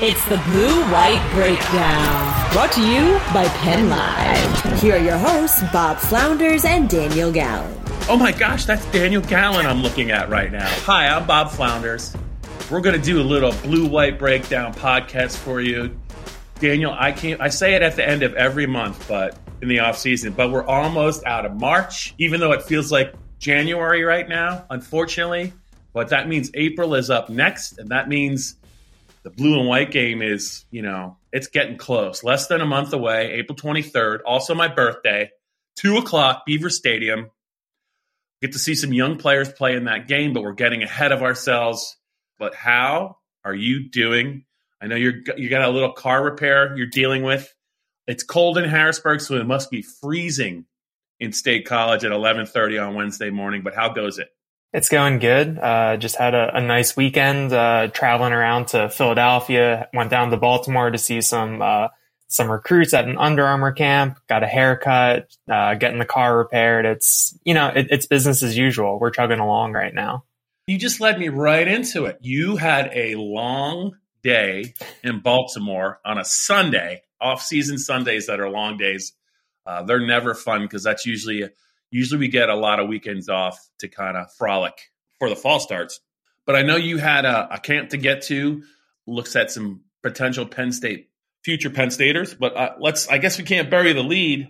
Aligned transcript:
It's 0.00 0.24
the 0.24 0.38
Blue 0.38 0.82
White 0.90 1.24
Breakdown, 1.32 2.52
brought 2.52 2.72
to 2.72 2.80
you 2.80 3.12
by 3.32 3.46
Penn 3.58 3.88
Live. 3.88 4.80
Here 4.80 4.96
are 4.96 4.98
your 4.98 5.16
hosts, 5.16 5.62
Bob 5.72 5.98
Flounders 5.98 6.64
and 6.64 6.90
Daniel 6.90 7.30
Gallen. 7.30 7.80
Oh 8.08 8.16
my 8.16 8.32
gosh, 8.32 8.64
that's 8.64 8.84
Daniel 8.86 9.22
Gallen 9.22 9.66
I'm 9.66 9.84
looking 9.84 10.10
at 10.10 10.28
right 10.28 10.50
now. 10.50 10.66
Hi, 10.80 11.06
I'm 11.06 11.28
Bob 11.28 11.52
Flounders. 11.52 12.12
We're 12.72 12.80
going 12.80 13.00
to 13.00 13.06
do 13.06 13.20
a 13.20 13.22
little 13.22 13.52
Blue 13.62 13.86
White 13.86 14.18
Breakdown 14.18 14.74
podcast 14.74 15.36
for 15.36 15.60
you. 15.60 15.96
Daniel, 16.58 16.92
I 16.92 17.12
can't 17.12 17.40
I 17.40 17.48
say 17.48 17.76
it 17.76 17.82
at 17.82 17.94
the 17.94 18.04
end 18.06 18.24
of 18.24 18.34
every 18.34 18.66
month, 18.66 19.06
but 19.06 19.38
in 19.62 19.68
the 19.68 19.78
off 19.78 19.96
season, 19.96 20.32
but 20.32 20.50
we're 20.50 20.66
almost 20.66 21.24
out 21.24 21.46
of 21.46 21.54
March, 21.54 22.16
even 22.18 22.40
though 22.40 22.50
it 22.50 22.62
feels 22.64 22.90
like 22.90 23.14
January 23.38 24.02
right 24.02 24.28
now, 24.28 24.66
unfortunately. 24.70 25.52
But 25.92 26.08
that 26.08 26.26
means 26.26 26.50
April 26.54 26.96
is 26.96 27.10
up 27.10 27.28
next, 27.28 27.78
and 27.78 27.90
that 27.90 28.08
means 28.08 28.56
the 29.24 29.30
blue 29.30 29.58
and 29.58 29.66
white 29.66 29.90
game 29.90 30.22
is, 30.22 30.64
you 30.70 30.82
know, 30.82 31.16
it's 31.32 31.48
getting 31.48 31.78
close. 31.78 32.22
Less 32.22 32.46
than 32.46 32.60
a 32.60 32.66
month 32.66 32.92
away, 32.92 33.32
April 33.32 33.56
23rd. 33.56 34.20
Also, 34.24 34.54
my 34.54 34.68
birthday, 34.68 35.30
2 35.76 35.96
o'clock, 35.96 36.44
Beaver 36.46 36.70
Stadium. 36.70 37.30
Get 38.42 38.52
to 38.52 38.58
see 38.58 38.74
some 38.74 38.92
young 38.92 39.16
players 39.16 39.50
play 39.50 39.74
in 39.74 39.84
that 39.84 40.06
game, 40.06 40.34
but 40.34 40.42
we're 40.42 40.52
getting 40.52 40.82
ahead 40.82 41.12
of 41.12 41.22
ourselves. 41.22 41.96
But 42.38 42.54
how 42.54 43.16
are 43.44 43.54
you 43.54 43.88
doing? 43.88 44.44
I 44.82 44.86
know 44.86 44.96
you're 44.96 45.14
you 45.38 45.48
got 45.48 45.66
a 45.66 45.70
little 45.70 45.92
car 45.92 46.22
repair 46.22 46.76
you're 46.76 46.86
dealing 46.86 47.22
with. 47.22 47.52
It's 48.06 48.22
cold 48.22 48.58
in 48.58 48.68
Harrisburg, 48.68 49.22
so 49.22 49.36
it 49.36 49.46
must 49.46 49.70
be 49.70 49.80
freezing 49.80 50.66
in 51.18 51.32
State 51.32 51.64
College 51.66 52.04
at 52.04 52.12
11:30 52.12 52.86
on 52.86 52.94
Wednesday 52.94 53.30
morning. 53.30 53.62
But 53.62 53.74
how 53.74 53.94
goes 53.94 54.18
it? 54.18 54.28
It's 54.74 54.88
going 54.88 55.20
good. 55.20 55.56
Uh, 55.56 55.96
just 55.98 56.16
had 56.16 56.34
a, 56.34 56.56
a 56.56 56.60
nice 56.60 56.96
weekend 56.96 57.52
uh, 57.52 57.86
traveling 57.94 58.32
around 58.32 58.66
to 58.68 58.90
Philadelphia. 58.90 59.88
Went 59.94 60.10
down 60.10 60.32
to 60.32 60.36
Baltimore 60.36 60.90
to 60.90 60.98
see 60.98 61.20
some 61.20 61.62
uh, 61.62 61.88
some 62.26 62.50
recruits 62.50 62.92
at 62.92 63.04
an 63.04 63.16
Under 63.16 63.46
Armour 63.46 63.70
camp. 63.70 64.18
Got 64.28 64.42
a 64.42 64.48
haircut. 64.48 65.28
Uh, 65.48 65.74
getting 65.74 66.00
the 66.00 66.04
car 66.04 66.36
repaired. 66.36 66.86
It's 66.86 67.38
you 67.44 67.54
know 67.54 67.68
it, 67.68 67.86
it's 67.90 68.06
business 68.06 68.42
as 68.42 68.58
usual. 68.58 68.98
We're 68.98 69.10
chugging 69.12 69.38
along 69.38 69.74
right 69.74 69.94
now. 69.94 70.24
You 70.66 70.76
just 70.76 71.00
led 71.00 71.20
me 71.20 71.28
right 71.28 71.68
into 71.68 72.06
it. 72.06 72.18
You 72.20 72.56
had 72.56 72.90
a 72.92 73.14
long 73.14 73.92
day 74.24 74.74
in 75.04 75.20
Baltimore 75.20 76.00
on 76.04 76.18
a 76.18 76.24
Sunday, 76.24 77.02
off-season 77.20 77.78
Sundays 77.78 78.26
that 78.26 78.40
are 78.40 78.50
long 78.50 78.76
days. 78.76 79.12
Uh, 79.64 79.84
they're 79.84 80.04
never 80.04 80.34
fun 80.34 80.62
because 80.62 80.82
that's 80.82 81.06
usually 81.06 81.48
usually 81.94 82.18
we 82.18 82.28
get 82.28 82.48
a 82.48 82.56
lot 82.56 82.80
of 82.80 82.88
weekends 82.88 83.28
off 83.28 83.56
to 83.78 83.86
kind 83.86 84.16
of 84.16 84.26
frolic 84.36 84.74
for 85.20 85.28
the 85.28 85.36
fall 85.36 85.60
starts. 85.60 86.00
But 86.44 86.56
I 86.56 86.62
know 86.62 86.74
you 86.74 86.98
had 86.98 87.24
a, 87.24 87.54
a, 87.54 87.60
camp 87.60 87.90
to 87.90 87.96
get 87.96 88.22
to, 88.22 88.64
looks 89.06 89.36
at 89.36 89.52
some 89.52 89.82
potential 90.02 90.44
Penn 90.44 90.72
State 90.72 91.10
future 91.44 91.70
Penn 91.70 91.92
Staters. 91.92 92.34
But 92.34 92.56
uh, 92.56 92.74
let's, 92.80 93.06
I 93.08 93.18
guess 93.18 93.38
we 93.38 93.44
can't 93.44 93.70
bury 93.70 93.92
the 93.92 94.02
lead. 94.02 94.48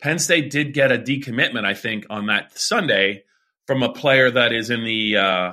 Penn 0.00 0.18
State 0.18 0.50
did 0.50 0.72
get 0.72 0.90
a 0.90 0.96
decommitment, 0.96 1.66
I 1.66 1.74
think, 1.74 2.06
on 2.08 2.26
that 2.26 2.58
Sunday 2.58 3.24
from 3.66 3.82
a 3.82 3.92
player 3.92 4.30
that 4.30 4.54
is 4.54 4.70
in 4.70 4.82
the 4.82 5.18
uh, 5.18 5.52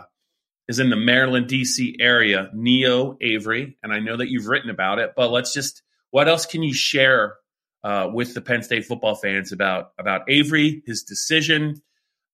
is 0.69 0.79
in 0.79 0.89
the 0.89 0.95
Maryland 0.95 1.47
D.C. 1.47 1.97
area, 1.99 2.49
Neeo 2.55 3.17
Avery, 3.19 3.77
and 3.83 3.91
I 3.91 3.99
know 3.99 4.15
that 4.15 4.29
you've 4.29 4.47
written 4.47 4.69
about 4.69 4.99
it. 4.99 5.11
But 5.15 5.31
let's 5.31 5.53
just, 5.53 5.81
what 6.11 6.29
else 6.29 6.45
can 6.45 6.63
you 6.63 6.73
share 6.73 7.35
uh, 7.83 8.09
with 8.11 8.33
the 8.33 8.41
Penn 8.41 8.63
State 8.63 8.85
football 8.85 9.15
fans 9.15 9.51
about 9.51 9.91
about 9.97 10.29
Avery, 10.29 10.81
his 10.85 11.03
decision, 11.03 11.81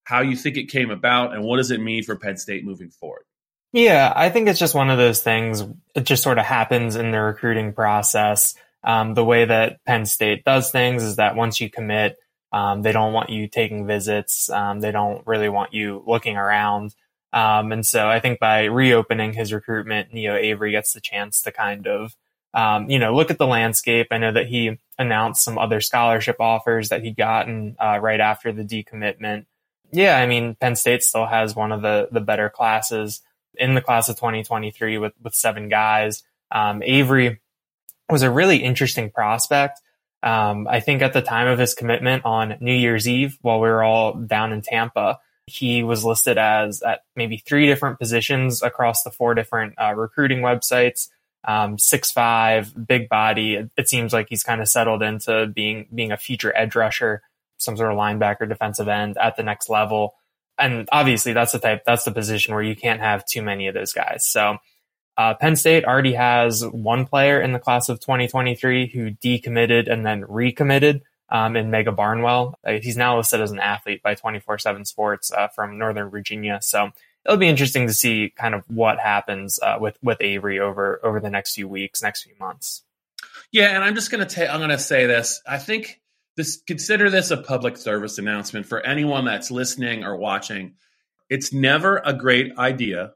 how 0.03 0.21
you 0.21 0.35
think 0.35 0.57
it 0.57 0.69
came 0.69 0.91
about, 0.91 1.33
and 1.33 1.43
what 1.43 1.57
does 1.57 1.71
it 1.71 1.81
mean 1.81 2.03
for 2.03 2.15
Penn 2.15 2.37
State 2.37 2.65
moving 2.65 2.89
forward? 2.89 3.23
Yeah, 3.71 4.13
I 4.15 4.29
think 4.29 4.47
it's 4.47 4.59
just 4.59 4.75
one 4.75 4.89
of 4.89 4.97
those 4.99 5.21
things. 5.21 5.63
It 5.95 6.05
just 6.05 6.21
sort 6.21 6.37
of 6.37 6.45
happens 6.45 6.95
in 6.95 7.11
the 7.11 7.19
recruiting 7.19 7.73
process. 7.73 8.55
Um, 8.83 9.13
the 9.15 9.25
way 9.25 9.45
that 9.45 9.83
Penn 9.85 10.05
State 10.05 10.43
does 10.43 10.69
things 10.71 11.03
is 11.03 11.15
that 11.15 11.35
once 11.35 11.59
you 11.59 11.69
commit, 11.69 12.17
um, 12.51 12.83
they 12.83 12.91
don't 12.91 13.13
want 13.13 13.31
you 13.31 13.47
taking 13.47 13.87
visits. 13.87 14.49
Um, 14.49 14.79
they 14.79 14.91
don't 14.91 15.25
really 15.25 15.49
want 15.49 15.73
you 15.73 16.03
looking 16.05 16.37
around. 16.37 16.93
Um, 17.33 17.71
and 17.71 17.83
so 17.83 18.07
I 18.07 18.19
think 18.19 18.39
by 18.39 18.65
reopening 18.65 19.33
his 19.33 19.51
recruitment, 19.51 20.13
Neeo 20.13 20.35
Avery 20.35 20.71
gets 20.71 20.93
the 20.93 21.01
chance 21.01 21.41
to 21.41 21.51
kind 21.51 21.87
of 21.87 22.15
um, 22.53 22.89
you 22.89 22.99
know, 22.99 23.15
look 23.15 23.31
at 23.31 23.37
the 23.37 23.47
landscape. 23.47 24.07
I 24.11 24.17
know 24.17 24.31
that 24.31 24.47
he 24.47 24.77
announced 24.99 25.43
some 25.43 25.57
other 25.57 25.81
scholarship 25.81 26.37
offers 26.39 26.89
that 26.89 27.03
he'd 27.03 27.17
gotten 27.17 27.75
uh, 27.79 27.99
right 28.01 28.19
after 28.19 28.51
the 28.51 28.63
decommitment. 28.63 29.45
Yeah, 29.91 30.17
I 30.17 30.27
mean, 30.27 30.55
Penn 30.55 30.75
State 30.75 31.03
still 31.03 31.25
has 31.25 31.55
one 31.55 31.71
of 31.71 31.81
the 31.81 32.09
the 32.11 32.21
better 32.21 32.49
classes 32.49 33.21
in 33.55 33.75
the 33.75 33.81
class 33.81 34.09
of 34.09 34.15
2023 34.15 34.97
with 34.97 35.13
with 35.21 35.33
seven 35.35 35.69
guys. 35.69 36.23
Um, 36.51 36.81
Avery 36.83 37.39
was 38.09 38.23
a 38.23 38.31
really 38.31 38.57
interesting 38.57 39.09
prospect. 39.09 39.81
Um, 40.21 40.67
I 40.69 40.79
think 40.79 41.01
at 41.01 41.13
the 41.13 41.21
time 41.21 41.47
of 41.47 41.59
his 41.59 41.73
commitment 41.73 42.23
on 42.25 42.55
New 42.61 42.73
Year's 42.73 43.07
Eve, 43.07 43.37
while 43.41 43.59
we 43.59 43.67
were 43.67 43.83
all 43.83 44.13
down 44.13 44.53
in 44.53 44.61
Tampa, 44.61 45.19
he 45.47 45.83
was 45.83 46.05
listed 46.05 46.37
as 46.37 46.81
at 46.81 47.03
maybe 47.15 47.37
three 47.37 47.65
different 47.65 47.99
positions 47.99 48.63
across 48.63 49.03
the 49.03 49.11
four 49.11 49.33
different 49.33 49.73
uh, 49.77 49.93
recruiting 49.95 50.39
websites 50.39 51.09
um, 51.45 51.77
six 51.77 52.11
five, 52.11 52.73
big 52.87 53.09
body. 53.09 53.67
It, 53.77 53.89
seems 53.89 54.13
like 54.13 54.27
he's 54.29 54.43
kind 54.43 54.61
of 54.61 54.69
settled 54.69 55.03
into 55.03 55.47
being 55.47 55.87
being 55.93 56.11
a 56.11 56.17
feature 56.17 56.55
edge 56.55 56.75
rusher, 56.75 57.21
some 57.57 57.77
sort 57.77 57.91
of 57.91 57.97
linebacker, 57.97 58.47
defensive 58.47 58.87
end 58.87 59.17
at 59.17 59.35
the 59.35 59.43
next 59.43 59.69
level. 59.69 60.15
And 60.57 60.87
obviously, 60.91 61.33
that's 61.33 61.51
the 61.51 61.59
type, 61.59 61.83
that's 61.85 62.05
the 62.05 62.11
position 62.11 62.53
where 62.53 62.63
you 62.63 62.75
can't 62.75 63.01
have 63.01 63.25
too 63.25 63.41
many 63.41 63.67
of 63.67 63.73
those 63.73 63.91
guys. 63.91 64.25
So, 64.25 64.57
uh, 65.17 65.33
Penn 65.35 65.55
State 65.55 65.85
already 65.85 66.13
has 66.13 66.65
one 66.65 67.05
player 67.05 67.41
in 67.41 67.51
the 67.53 67.59
class 67.59 67.89
of 67.89 67.99
2023 67.99 68.87
who 68.87 69.11
decommitted 69.11 69.91
and 69.91 70.05
then 70.05 70.25
recommitted 70.27 71.01
um, 71.29 71.55
in 71.55 71.71
Mega 71.71 71.91
Barnwell. 71.91 72.57
Uh, 72.63 72.73
he's 72.81 72.97
now 72.97 73.17
listed 73.17 73.41
as 73.41 73.51
an 73.51 73.59
athlete 73.59 74.01
by 74.01 74.15
24 74.15 74.59
7 74.59 74.85
Sports 74.85 75.31
uh, 75.31 75.47
from 75.49 75.77
Northern 75.77 76.09
Virginia. 76.09 76.59
So 76.61 76.91
it'll 77.25 77.37
be 77.37 77.47
interesting 77.47 77.87
to 77.87 77.93
see 77.93 78.33
kind 78.35 78.55
of 78.55 78.63
what 78.67 78.99
happens 78.99 79.59
uh, 79.61 79.77
with 79.79 79.97
with 80.01 80.17
Avery 80.21 80.59
over 80.59 80.99
over 81.03 81.19
the 81.19 81.29
next 81.29 81.55
few 81.55 81.67
weeks, 81.67 82.01
next 82.01 82.23
few 82.23 82.33
months. 82.39 82.83
Yeah, 83.51 83.69
and 83.75 83.83
I'm 83.83 83.95
just 83.95 84.11
gonna 84.11 84.25
ta- 84.25 84.51
I'm 84.51 84.59
gonna 84.59 84.79
say 84.79 85.05
this. 85.05 85.41
I 85.47 85.57
think 85.57 86.01
this 86.35 86.57
consider 86.65 87.09
this 87.09 87.31
a 87.31 87.37
public 87.37 87.77
service 87.77 88.17
announcement 88.17 88.65
for 88.65 88.79
anyone 88.81 89.25
that's 89.25 89.51
listening 89.51 90.03
or 90.03 90.15
watching. 90.15 90.75
It's 91.29 91.53
never 91.53 92.01
a 92.03 92.13
great 92.13 92.57
idea 92.57 93.13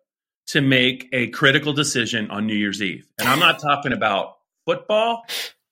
to 0.47 0.61
make 0.61 1.09
a 1.11 1.27
critical 1.27 1.73
decision 1.73 2.31
on 2.31 2.47
New 2.47 2.55
Year's 2.55 2.81
Eve, 2.81 3.07
and 3.19 3.27
I'm 3.27 3.39
not 3.39 3.59
talking 3.59 3.93
about 3.93 4.37
football. 4.65 5.23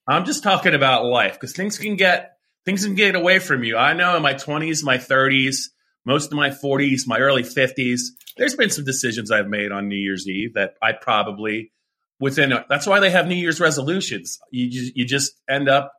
I'm 0.07 0.25
just 0.25 0.43
talking 0.43 0.75
about 0.75 1.05
life 1.05 1.33
because 1.33 1.53
things 1.53 1.77
can 1.77 1.95
get 1.95 2.37
things 2.65 2.85
can 2.85 2.95
get 2.95 3.15
away 3.15 3.39
from 3.39 3.63
you. 3.63 3.77
I 3.77 3.93
know 3.93 4.15
in 4.15 4.23
my 4.23 4.33
20s, 4.33 4.83
my 4.83 4.97
30s, 4.97 5.69
most 6.05 6.31
of 6.31 6.33
my 6.33 6.49
40s, 6.49 7.07
my 7.07 7.19
early 7.19 7.43
50s, 7.43 7.99
there's 8.37 8.55
been 8.55 8.69
some 8.69 8.85
decisions 8.85 9.31
I've 9.31 9.47
made 9.47 9.71
on 9.71 9.87
New 9.87 9.97
Year's 9.97 10.27
Eve 10.27 10.53
that 10.53 10.75
I 10.81 10.93
probably 10.93 11.71
within. 12.19 12.51
A, 12.51 12.65
that's 12.69 12.85
why 12.85 12.99
they 12.99 13.09
have 13.09 13.27
New 13.27 13.35
Year's 13.35 13.59
resolutions. 13.59 14.39
You 14.51 14.69
just, 14.69 14.95
you 14.95 15.05
just 15.05 15.33
end 15.49 15.69
up 15.69 15.91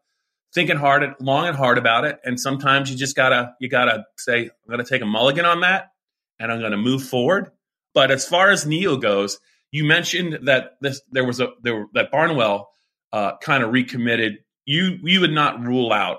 thinking 0.55 0.77
hard, 0.77 1.03
and 1.03 1.15
long 1.21 1.47
and 1.47 1.57
hard 1.57 1.79
about 1.79 2.05
it, 2.05 2.19
and 2.25 2.39
sometimes 2.39 2.91
you 2.91 2.97
just 2.97 3.17
gotta 3.17 3.55
you 3.61 3.69
gotta 3.69 4.05
say 4.17 4.45
I'm 4.45 4.71
gonna 4.71 4.85
take 4.85 5.03
a 5.03 5.07
mulligan 5.07 5.45
on 5.45 5.61
that, 5.61 5.91
and 6.39 6.53
I'm 6.53 6.61
gonna 6.61 6.77
move 6.77 7.03
forward. 7.03 7.51
But 7.95 8.11
as 8.11 8.27
far 8.27 8.51
as 8.51 8.65
Neeo 8.65 9.01
goes, 9.01 9.39
you 9.71 9.85
mentioned 9.85 10.41
that 10.47 10.73
this 10.81 11.01
there 11.11 11.25
was 11.25 11.41
a 11.41 11.49
there 11.63 11.87
that 11.95 12.11
Barnwell 12.11 12.69
uh, 13.13 13.37
kind 13.43 13.65
of 13.65 13.73
recommitted. 13.73 14.39
You 14.65 14.99
you 15.03 15.21
would 15.21 15.33
not 15.33 15.61
rule 15.61 15.93
out 15.93 16.19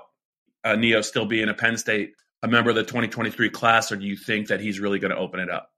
uh, 0.64 0.70
Neeo 0.70 1.04
still 1.04 1.26
being 1.26 1.48
a 1.48 1.54
Penn 1.54 1.76
State 1.76 2.12
a 2.42 2.48
member 2.48 2.70
of 2.70 2.76
the 2.76 2.84
2023 2.84 3.50
class, 3.50 3.90
or 3.90 3.96
do 3.96 4.06
you 4.06 4.16
think 4.16 4.48
that 4.48 4.60
he's 4.60 4.80
really 4.80 4.98
going 4.98 5.10
to 5.10 5.16
open 5.16 5.40
it 5.40 5.50
up? 5.50 5.70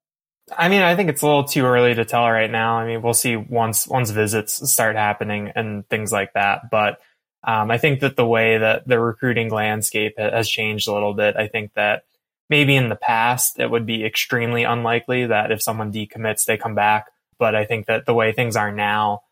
I 0.57 0.69
mean, 0.69 0.83
I 0.83 0.97
think 0.97 1.11
it's 1.11 1.23
a 1.23 1.27
little 1.27 1.45
too 1.45 1.65
early 1.65 1.95
to 1.95 2.05
tell 2.05 2.29
right 2.29 2.51
now. 2.51 2.77
I 2.79 2.87
mean, 2.87 3.03
we'll 3.03 3.15
see 3.15 3.37
once 3.37 3.87
once 3.87 4.11
visits 4.11 4.71
start 4.71 4.97
happening 4.97 5.53
and 5.55 5.89
things 5.89 6.11
like 6.13 6.33
that. 6.33 6.71
But 6.71 7.01
um, 7.45 7.71
I 7.71 7.79
think 7.79 8.01
that 8.01 8.17
the 8.17 8.27
way 8.27 8.59
that 8.59 8.87
the 8.87 8.99
recruiting 8.99 9.51
landscape 9.51 10.19
has 10.19 10.49
changed 10.49 10.89
a 10.89 10.93
little 10.93 11.15
bit. 11.15 11.37
I 11.37 11.47
think 11.47 11.75
that 11.75 12.05
maybe 12.49 12.75
in 12.77 12.89
the 12.89 12.97
past 12.97 13.61
it 13.61 13.71
would 13.71 13.87
be 13.87 14.05
extremely 14.05 14.65
unlikely 14.65 15.27
that 15.27 15.53
if 15.53 15.63
someone 15.63 15.93
decommits, 15.93 16.45
they 16.45 16.57
come 16.57 16.75
back. 16.75 17.07
But 17.39 17.55
I 17.55 17.65
think 17.65 17.87
that 17.87 18.05
the 18.05 18.15
way 18.15 18.33
things 18.33 18.57
are 18.57 18.73
now, 18.73 19.23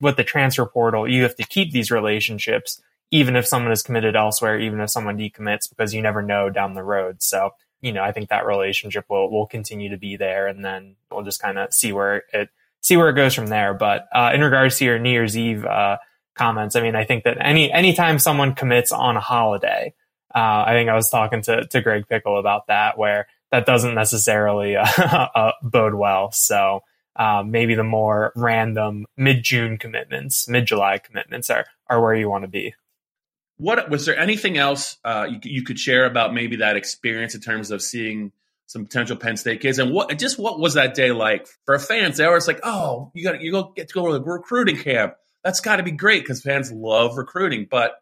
with 0.00 0.16
the 0.16 0.24
transfer 0.24 0.66
portal, 0.66 1.08
you 1.08 1.24
have 1.24 1.34
to 1.36 1.44
keep 1.44 1.72
these 1.72 1.90
relationships, 1.90 2.80
even 3.10 3.36
if 3.36 3.46
someone 3.46 3.72
is 3.72 3.82
committed 3.82 4.16
elsewhere, 4.16 4.58
even 4.58 4.80
if 4.80 4.90
someone 4.90 5.18
decommits, 5.18 5.68
because 5.68 5.94
you 5.94 6.02
never 6.02 6.22
know 6.22 6.50
down 6.50 6.74
the 6.74 6.82
road. 6.82 7.22
So, 7.22 7.50
you 7.80 7.92
know, 7.92 8.02
I 8.02 8.12
think 8.12 8.28
that 8.28 8.46
relationship 8.46 9.06
will, 9.08 9.30
will 9.30 9.46
continue 9.46 9.90
to 9.90 9.96
be 9.96 10.16
there 10.16 10.46
and 10.46 10.64
then 10.64 10.96
we'll 11.10 11.24
just 11.24 11.40
kind 11.40 11.58
of 11.58 11.72
see 11.72 11.92
where 11.92 12.24
it, 12.32 12.50
see 12.80 12.96
where 12.96 13.08
it 13.08 13.14
goes 13.14 13.34
from 13.34 13.46
there. 13.46 13.74
But, 13.74 14.08
uh, 14.14 14.32
in 14.34 14.42
regards 14.42 14.78
to 14.78 14.84
your 14.84 14.98
New 14.98 15.10
Year's 15.10 15.36
Eve, 15.36 15.64
uh, 15.64 15.98
comments, 16.34 16.76
I 16.76 16.82
mean, 16.82 16.94
I 16.94 17.04
think 17.04 17.24
that 17.24 17.38
any, 17.40 17.72
anytime 17.72 18.18
someone 18.18 18.54
commits 18.54 18.92
on 18.92 19.16
a 19.16 19.20
holiday, 19.20 19.94
uh, 20.34 20.64
I 20.66 20.72
think 20.72 20.90
I 20.90 20.94
was 20.94 21.08
talking 21.08 21.42
to, 21.42 21.66
to 21.66 21.80
Greg 21.80 22.08
Pickle 22.08 22.38
about 22.38 22.66
that, 22.66 22.98
where 22.98 23.26
that 23.50 23.66
doesn't 23.66 23.94
necessarily 23.94 24.76
uh, 24.76 25.52
bode 25.62 25.94
well. 25.94 26.30
So 26.32 26.82
uh, 27.16 27.42
maybe 27.44 27.74
the 27.74 27.84
more 27.84 28.32
random 28.36 29.06
mid 29.16 29.42
June 29.42 29.78
commitments, 29.78 30.48
mid 30.48 30.66
July 30.66 30.98
commitments 30.98 31.50
are 31.50 31.66
are 31.88 32.00
where 32.00 32.14
you 32.14 32.28
want 32.28 32.44
to 32.44 32.48
be. 32.48 32.74
What 33.58 33.90
was 33.90 34.06
there 34.06 34.16
anything 34.16 34.56
else 34.56 34.96
uh, 35.04 35.26
you, 35.28 35.38
you, 35.42 35.62
could 35.62 35.78
share 35.78 36.06
about 36.06 36.32
maybe 36.32 36.56
that 36.56 36.76
experience 36.76 37.34
in 37.34 37.40
terms 37.40 37.70
of 37.70 37.82
seeing 37.82 38.32
some 38.66 38.84
potential 38.84 39.16
Penn 39.16 39.36
State 39.36 39.60
kids 39.60 39.78
and 39.78 39.92
what 39.92 40.16
just 40.18 40.38
what 40.38 40.60
was 40.60 40.74
that 40.74 40.94
day 40.94 41.10
like 41.10 41.46
for 41.64 41.78
fans? 41.78 42.16
They 42.16 42.26
were 42.26 42.40
like, 42.46 42.60
oh, 42.62 43.10
you 43.14 43.24
got 43.24 43.40
you 43.40 43.50
go 43.50 43.72
get 43.74 43.88
to 43.88 43.94
go 43.94 44.06
to 44.06 44.18
the 44.18 44.22
recruiting 44.22 44.76
camp. 44.76 45.14
That's 45.42 45.60
got 45.60 45.76
to 45.76 45.82
be 45.82 45.90
great 45.90 46.22
because 46.22 46.42
fans 46.42 46.70
love 46.72 47.16
recruiting, 47.16 47.66
but 47.70 47.96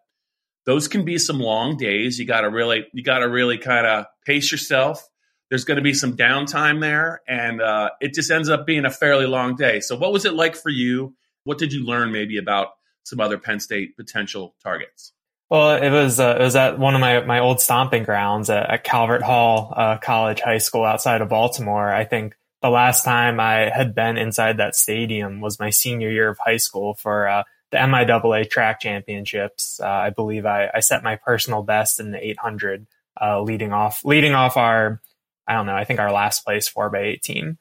those 0.64 0.88
can 0.88 1.05
be 1.05 1.19
some 1.19 1.38
long 1.38 1.76
days. 1.76 2.19
You 2.19 2.26
got 2.26 2.43
to 2.43 2.50
really 2.50 2.87
you 2.93 3.02
got 3.02 3.19
to 3.20 3.29
really 3.29 3.59
kind 3.59 3.87
of 3.87 4.06
pace 4.26 4.50
yourself 4.50 5.09
there's 5.49 5.64
going 5.64 5.76
to 5.76 5.82
be 5.82 5.94
some 5.94 6.17
downtime 6.17 6.81
there, 6.81 7.23
and 7.29 7.61
uh, 7.61 7.91
it 8.00 8.14
just 8.14 8.31
ends 8.31 8.49
up 8.49 8.67
being 8.67 8.85
a 8.85 8.91
fairly 8.91 9.26
long 9.26 9.55
day. 9.55 9.81
So, 9.81 9.97
what 9.97 10.12
was 10.12 10.25
it 10.25 10.35
like 10.35 10.56
for 10.56 10.70
you? 10.70 11.14
What 11.44 11.59
did 11.59 11.73
you 11.73 11.85
learn 11.85 12.11
maybe 12.11 12.38
about 12.38 12.69
some 13.05 13.20
other 13.20 13.38
Penn 13.38 13.61
State 13.61 13.97
potential 13.97 14.56
targets? 14.62 15.12
Well, 15.48 15.76
it 15.81 15.90
was 15.90 16.19
uh, 16.19 16.37
it 16.40 16.43
was 16.43 16.56
at 16.56 16.78
one 16.78 16.94
of 16.94 17.00
my 17.00 17.20
my 17.20 17.38
old 17.38 17.60
stomping 17.60 18.02
grounds 18.02 18.50
at, 18.50 18.69
at 18.69 18.84
Calvert 18.84 19.22
Hall 19.22 19.72
uh, 19.76 19.98
College 19.98 20.40
High 20.40 20.58
School 20.58 20.84
outside 20.84 21.20
of 21.20 21.28
Baltimore. 21.28 21.93
I 21.93 22.04
think 22.04 22.34
the 22.62 22.70
last 22.70 23.04
time 23.04 23.38
I 23.38 23.70
had 23.70 23.94
been 23.94 24.16
inside 24.16 24.56
that 24.56 24.75
stadium 24.75 25.40
was 25.40 25.60
my 25.60 25.70
senior 25.70 26.10
year 26.10 26.28
of 26.28 26.38
high 26.38 26.56
school 26.56 26.94
for 26.94 27.28
uh, 27.28 27.44
the 27.70 27.76
MIAA 27.76 28.50
track 28.50 28.81
championships. 28.81 29.78
Uh, 29.81 29.87
I 29.87 30.10
believe 30.10 30.46
I, 30.46 30.70
I 30.75 30.81
set 30.81 31.04
my 31.04 31.16
personal 31.16 31.62
best 31.62 32.00
in 32.00 32.10
the 32.10 32.26
800, 32.28 32.87
uh, 33.20 33.40
leading 33.42 33.72
off 33.72 34.04
leading 34.04 34.34
off 34.34 34.56
our 34.56 35.00
I 35.46 35.54
don't 35.54 35.66
know. 35.66 35.76
I 35.76 35.84
think 35.84 36.00
our 36.00 36.12
last 36.12 36.44
place 36.44 36.66
four 36.66 36.90
by 36.90 37.02
eight 37.02 37.22
team. 37.22 37.58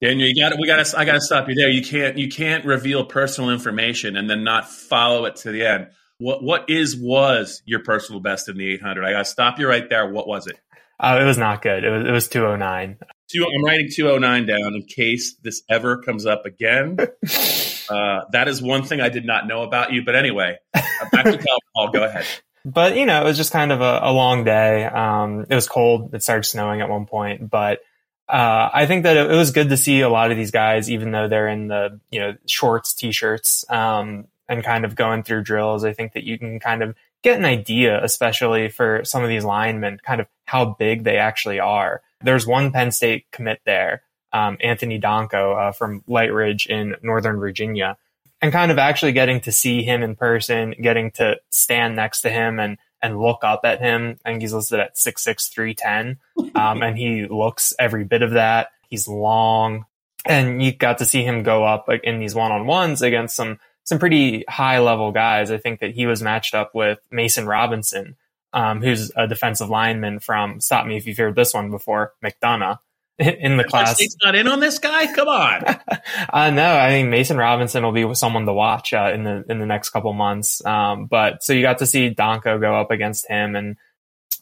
Daniel, 0.00 0.28
you 0.28 0.34
got 0.34 0.58
we 0.58 0.66
got 0.66 0.84
to 0.84 0.98
I 0.98 1.04
got 1.04 1.14
to 1.14 1.20
stop 1.20 1.48
you 1.48 1.54
there. 1.54 1.68
You 1.68 1.82
can't 1.82 2.18
you 2.18 2.28
can't 2.28 2.64
reveal 2.64 3.04
personal 3.04 3.50
information 3.50 4.16
and 4.16 4.28
then 4.28 4.44
not 4.44 4.68
follow 4.68 5.24
it 5.24 5.36
to 5.36 5.52
the 5.52 5.66
end. 5.66 5.88
What 6.18 6.42
what 6.42 6.68
is 6.68 6.96
was 6.96 7.62
your 7.64 7.80
personal 7.80 8.20
best 8.20 8.48
in 8.48 8.56
the 8.56 8.72
800? 8.74 9.04
I 9.04 9.12
got 9.12 9.18
to 9.18 9.24
stop 9.24 9.58
you 9.58 9.68
right 9.68 9.88
there. 9.88 10.10
What 10.10 10.26
was 10.26 10.46
it? 10.46 10.58
Uh, 11.00 11.18
it 11.20 11.24
was 11.24 11.38
not 11.38 11.62
good. 11.62 11.84
It 11.84 11.90
was 11.90 12.06
it 12.06 12.10
was 12.10 12.28
209. 12.28 12.98
Two, 13.30 13.44
I'm 13.44 13.64
writing 13.64 13.88
209 13.92 14.46
down 14.46 14.74
in 14.74 14.82
case 14.82 15.36
this 15.42 15.62
ever 15.68 16.02
comes 16.02 16.26
up 16.26 16.46
again. 16.46 16.96
uh, 17.90 18.20
that 18.32 18.48
is 18.48 18.62
one 18.62 18.82
thing 18.82 19.00
I 19.00 19.10
did 19.10 19.26
not 19.26 19.46
know 19.46 19.62
about 19.62 19.92
you. 19.92 20.04
But 20.04 20.16
anyway, 20.16 20.56
back 20.72 21.24
to 21.24 21.38
Cal 21.38 21.58
Paul. 21.74 21.90
Go 21.90 22.04
ahead 22.04 22.26
but 22.64 22.96
you 22.96 23.06
know, 23.06 23.20
it 23.20 23.24
was 23.24 23.36
just 23.36 23.52
kind 23.52 23.72
of 23.72 23.80
a, 23.80 24.00
a 24.02 24.12
long 24.12 24.44
day. 24.44 24.84
Um, 24.84 25.46
it 25.48 25.54
was 25.54 25.68
cold. 25.68 26.14
It 26.14 26.22
started 26.22 26.44
snowing 26.44 26.80
at 26.80 26.88
one 26.88 27.06
point, 27.06 27.48
but 27.48 27.80
uh, 28.28 28.68
I 28.72 28.86
think 28.86 29.04
that 29.04 29.16
it, 29.16 29.30
it, 29.30 29.34
was 29.34 29.52
good 29.52 29.70
to 29.70 29.76
see 29.76 30.02
a 30.02 30.08
lot 30.08 30.30
of 30.30 30.36
these 30.36 30.50
guys, 30.50 30.90
even 30.90 31.12
though 31.12 31.28
they're 31.28 31.48
in 31.48 31.68
the 31.68 32.00
you 32.10 32.20
know 32.20 32.34
shorts, 32.46 32.94
t-shirts, 32.94 33.64
um, 33.70 34.26
and 34.48 34.64
kind 34.64 34.84
of 34.84 34.94
going 34.94 35.22
through 35.22 35.42
drills. 35.42 35.84
I 35.84 35.92
think 35.92 36.12
that 36.12 36.24
you 36.24 36.38
can 36.38 36.60
kind 36.60 36.82
of 36.82 36.94
get 37.22 37.38
an 37.38 37.44
idea, 37.44 38.02
especially 38.02 38.68
for 38.68 39.04
some 39.04 39.22
of 39.22 39.28
these 39.28 39.44
linemen, 39.44 40.00
kind 40.04 40.20
of 40.20 40.26
how 40.44 40.76
big 40.78 41.04
they 41.04 41.16
actually 41.18 41.60
are. 41.60 42.02
There's 42.20 42.46
one 42.46 42.72
Penn 42.72 42.90
State 42.92 43.26
commit 43.30 43.60
there, 43.64 44.02
um, 44.32 44.56
Anthony 44.60 45.00
Donko 45.00 45.68
uh, 45.68 45.72
from 45.72 46.02
Lightridge 46.08 46.66
in 46.66 46.96
Northern 47.02 47.38
Virginia 47.38 47.96
and 48.40 48.52
kind 48.52 48.70
of 48.70 48.78
actually 48.78 49.12
getting 49.12 49.40
to 49.40 49.52
see 49.52 49.82
him 49.82 50.02
in 50.02 50.16
person, 50.16 50.74
getting 50.80 51.10
to 51.12 51.40
stand 51.50 51.96
next 51.96 52.22
to 52.22 52.30
him 52.30 52.58
and 52.58 52.78
and 53.00 53.20
look 53.20 53.44
up 53.44 53.60
at 53.64 53.80
him. 53.80 54.18
I 54.24 54.30
think 54.30 54.42
he's 54.42 54.52
listed 54.52 54.80
at 54.80 54.96
six 54.96 55.22
six 55.22 55.48
three 55.48 55.74
ten, 55.74 56.18
um, 56.54 56.82
and 56.82 56.96
he 56.96 57.26
looks 57.26 57.74
every 57.78 58.04
bit 58.04 58.22
of 58.22 58.32
that. 58.32 58.68
He's 58.88 59.08
long, 59.08 59.86
and 60.24 60.62
you 60.62 60.72
got 60.72 60.98
to 60.98 61.04
see 61.04 61.22
him 61.22 61.42
go 61.42 61.64
up 61.64 61.88
in 62.02 62.20
these 62.20 62.34
one 62.34 62.52
on 62.52 62.66
ones 62.66 63.02
against 63.02 63.36
some 63.36 63.58
some 63.88 63.98
pretty 63.98 64.44
high 64.46 64.80
level 64.80 65.12
guys. 65.12 65.50
I 65.50 65.56
think 65.56 65.80
that 65.80 65.92
he 65.92 66.04
was 66.04 66.22
matched 66.22 66.54
up 66.54 66.74
with 66.74 67.00
Mason 67.10 67.46
Robinson, 67.46 68.16
um, 68.52 68.82
who's 68.82 69.10
a 69.16 69.26
defensive 69.26 69.70
lineman 69.70 70.18
from. 70.18 70.60
Stop 70.60 70.86
me 70.86 70.98
if 70.98 71.06
you've 71.06 71.16
heard 71.16 71.34
this 71.34 71.54
one 71.54 71.70
before, 71.70 72.12
McDonogh 72.22 72.80
in 73.18 73.56
the 73.56 73.64
class. 73.64 73.94
State's 73.94 74.16
not 74.22 74.34
in 74.34 74.46
on 74.46 74.60
this 74.60 74.78
guy. 74.78 75.10
Come 75.14 75.28
on. 75.28 75.64
uh, 75.64 76.50
no, 76.50 76.66
I 76.70 76.90
mean 76.90 77.08
Mason 77.08 77.38
Robinson 77.38 77.82
will 77.82 77.92
be 77.92 78.14
someone 78.14 78.44
to 78.44 78.52
watch 78.52 78.92
uh, 78.92 79.10
in 79.14 79.24
the 79.24 79.42
in 79.48 79.58
the 79.58 79.64
next 79.64 79.88
couple 79.88 80.12
months. 80.12 80.62
Um, 80.66 81.06
but 81.06 81.42
so 81.42 81.54
you 81.54 81.62
got 81.62 81.78
to 81.78 81.86
see 81.86 82.14
Donko 82.14 82.60
go 82.60 82.78
up 82.78 82.90
against 82.90 83.26
him, 83.26 83.56
and 83.56 83.78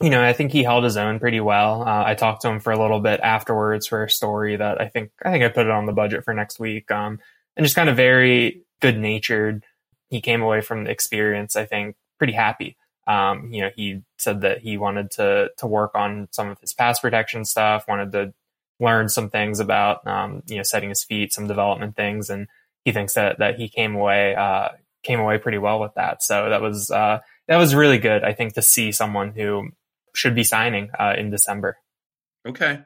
you 0.03 0.11
know 0.11 0.25
I 0.25 0.33
think 0.33 0.51
he 0.51 0.65
held 0.65 0.83
his 0.83 0.97
own 0.97 1.21
pretty 1.21 1.41
well. 1.41 1.83
Uh, 1.83 2.03
I 2.05 2.15
talked 2.17 2.43
to 2.43 2.49
him 2.49 2.59
for 2.59 2.73
a 2.73 2.81
little 2.81 3.01
bit 3.01 3.21
afterwards 3.21 3.87
for 3.87 4.03
a 4.03 4.11
story 4.11 4.57
that 4.57 4.81
I 4.81 4.89
think 4.89 5.13
I 5.25 5.31
think 5.31 5.45
I 5.45 5.51
put 5.51 5.67
it 5.67 5.73
on 5.73 5.87
the 5.87 5.93
budget 5.93 6.25
for 6.25 6.35
next 6.35 6.59
week. 6.59 6.91
Um, 6.91 7.21
and 7.57 7.65
just 7.65 7.77
kind 7.77 7.89
of 7.89 7.97
very 7.97 8.66
good 8.81 8.99
natured. 8.99 9.65
He 10.09 10.21
came 10.21 10.43
away 10.43 10.61
from 10.61 10.85
the 10.85 10.91
experience, 10.91 11.57
I 11.57 11.65
think, 11.65 11.97
pretty 12.19 12.33
happy. 12.33 12.77
Um, 13.07 13.53
you 13.53 13.63
know, 13.63 13.71
he 13.75 14.03
said 14.19 14.41
that 14.41 14.59
he 14.59 14.77
wanted 14.77 15.11
to 15.13 15.51
to 15.59 15.67
work 15.67 15.93
on 15.95 16.29
some 16.33 16.49
of 16.49 16.61
his 16.61 16.75
pass 16.75 17.01
protection 17.01 17.45
stuff, 17.45 17.87
wanted 17.89 18.13
to 18.13 18.35
learn 18.81 19.09
some 19.09 19.31
things 19.31 19.61
about 19.61 20.07
um, 20.07 20.43
you 20.47 20.57
know 20.57 20.63
setting 20.63 20.89
his 20.89 21.05
feet, 21.05 21.33
some 21.33 21.47
development 21.47 21.97
things, 21.97 22.31
and 22.31 22.49
he 22.85 22.93
thinks 22.93 23.15
that 23.15 23.39
that 23.39 23.57
he 23.57 23.69
came 23.69 23.95
away 23.95 24.35
uh, 24.35 24.71
came 25.03 25.21
away 25.21 25.39
pretty 25.39 25.59
well 25.59 25.81
with 25.81 25.95
that. 25.95 26.23
So 26.23 26.51
that 26.51 26.61
was 26.61 26.91
uh, 26.91 27.21
that 27.49 27.57
was 27.57 27.75
really 27.75 27.99
good. 27.99 28.25
I 28.25 28.33
think 28.33 28.55
to 28.55 28.63
see 28.63 28.93
someone 28.93 29.33
who 29.33 29.71
should 30.15 30.35
be 30.35 30.45
signing 30.45 30.91
uh, 30.99 31.15
in 31.17 31.31
December. 31.31 31.79
Okay. 32.47 32.81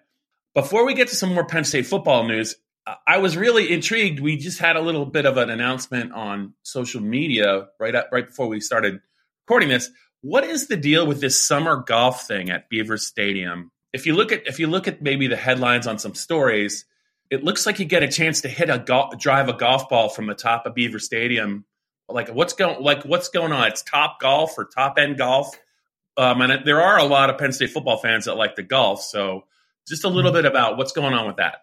Before 0.54 0.84
we 0.84 0.94
get 0.94 1.08
to 1.08 1.16
some 1.16 1.32
more 1.32 1.46
Penn 1.46 1.64
State 1.64 1.87
football 1.87 2.25
news, 2.26 2.56
I 3.06 3.18
was 3.18 3.36
really 3.36 3.72
intrigued. 3.72 4.20
We 4.20 4.36
just 4.36 4.58
had 4.58 4.76
a 4.76 4.80
little 4.80 5.06
bit 5.06 5.26
of 5.26 5.36
an 5.36 5.50
announcement 5.50 6.12
on 6.12 6.54
social 6.62 7.00
media 7.00 7.68
right 7.78 7.94
up, 7.94 8.08
right 8.10 8.26
before 8.26 8.48
we 8.48 8.60
started 8.60 9.00
recording 9.46 9.68
this. 9.68 9.90
What 10.22 10.44
is 10.44 10.66
the 10.66 10.76
deal 10.76 11.06
with 11.06 11.20
this 11.20 11.40
summer 11.40 11.76
golf 11.76 12.26
thing 12.26 12.50
at 12.50 12.68
Beaver 12.68 12.99
Stadium? 12.99 13.70
if 13.92 14.06
you 14.06 14.14
look 14.14 14.32
at 14.32 14.46
if 14.46 14.58
you 14.58 14.66
look 14.66 14.88
at 14.88 15.02
maybe 15.02 15.26
the 15.26 15.37
headlines 15.37 15.87
on 15.87 15.99
some 15.99 16.14
stories, 16.14 16.84
it 17.30 17.44
looks 17.44 17.66
like 17.66 17.78
you 17.78 17.84
get 17.84 18.02
a 18.02 18.08
chance 18.08 18.42
to 18.42 18.49
hit 18.49 18.70
a 18.70 18.78
golf, 18.78 19.18
drive 19.18 19.49
a 19.49 19.52
golf 19.52 19.88
ball 19.88 20.08
from 20.08 20.26
the 20.26 20.34
top 20.34 20.66
of 20.66 20.75
Beaver 20.75 20.99
Stadium. 20.99 21.64
Like 22.08 22.28
what's 22.28 22.52
going 22.52 22.82
like 22.82 23.04
what's 23.04 23.28
going 23.28 23.52
on? 23.52 23.68
It's 23.68 23.82
top 23.82 24.20
golf 24.20 24.56
or 24.58 24.64
top 24.64 24.99
end 24.99 25.18
golf. 25.18 25.58
Um, 26.16 26.40
and 26.40 26.66
there 26.66 26.80
are 26.80 26.99
a 26.99 27.04
lot 27.04 27.30
of 27.30 27.38
Penn 27.38 27.52
State 27.52 27.70
football 27.70 27.96
fans 27.96 28.26
that 28.26 28.37
like 28.37 28.56
the 28.56 28.62
golf. 28.62 29.02
So 29.02 29.44
just 29.88 30.04
a 30.04 30.08
little 30.08 30.32
bit 30.32 30.44
about 30.44 30.76
what's 30.76 30.92
going 30.92 31.14
on 31.14 31.26
with 31.26 31.37
that. 31.37 31.58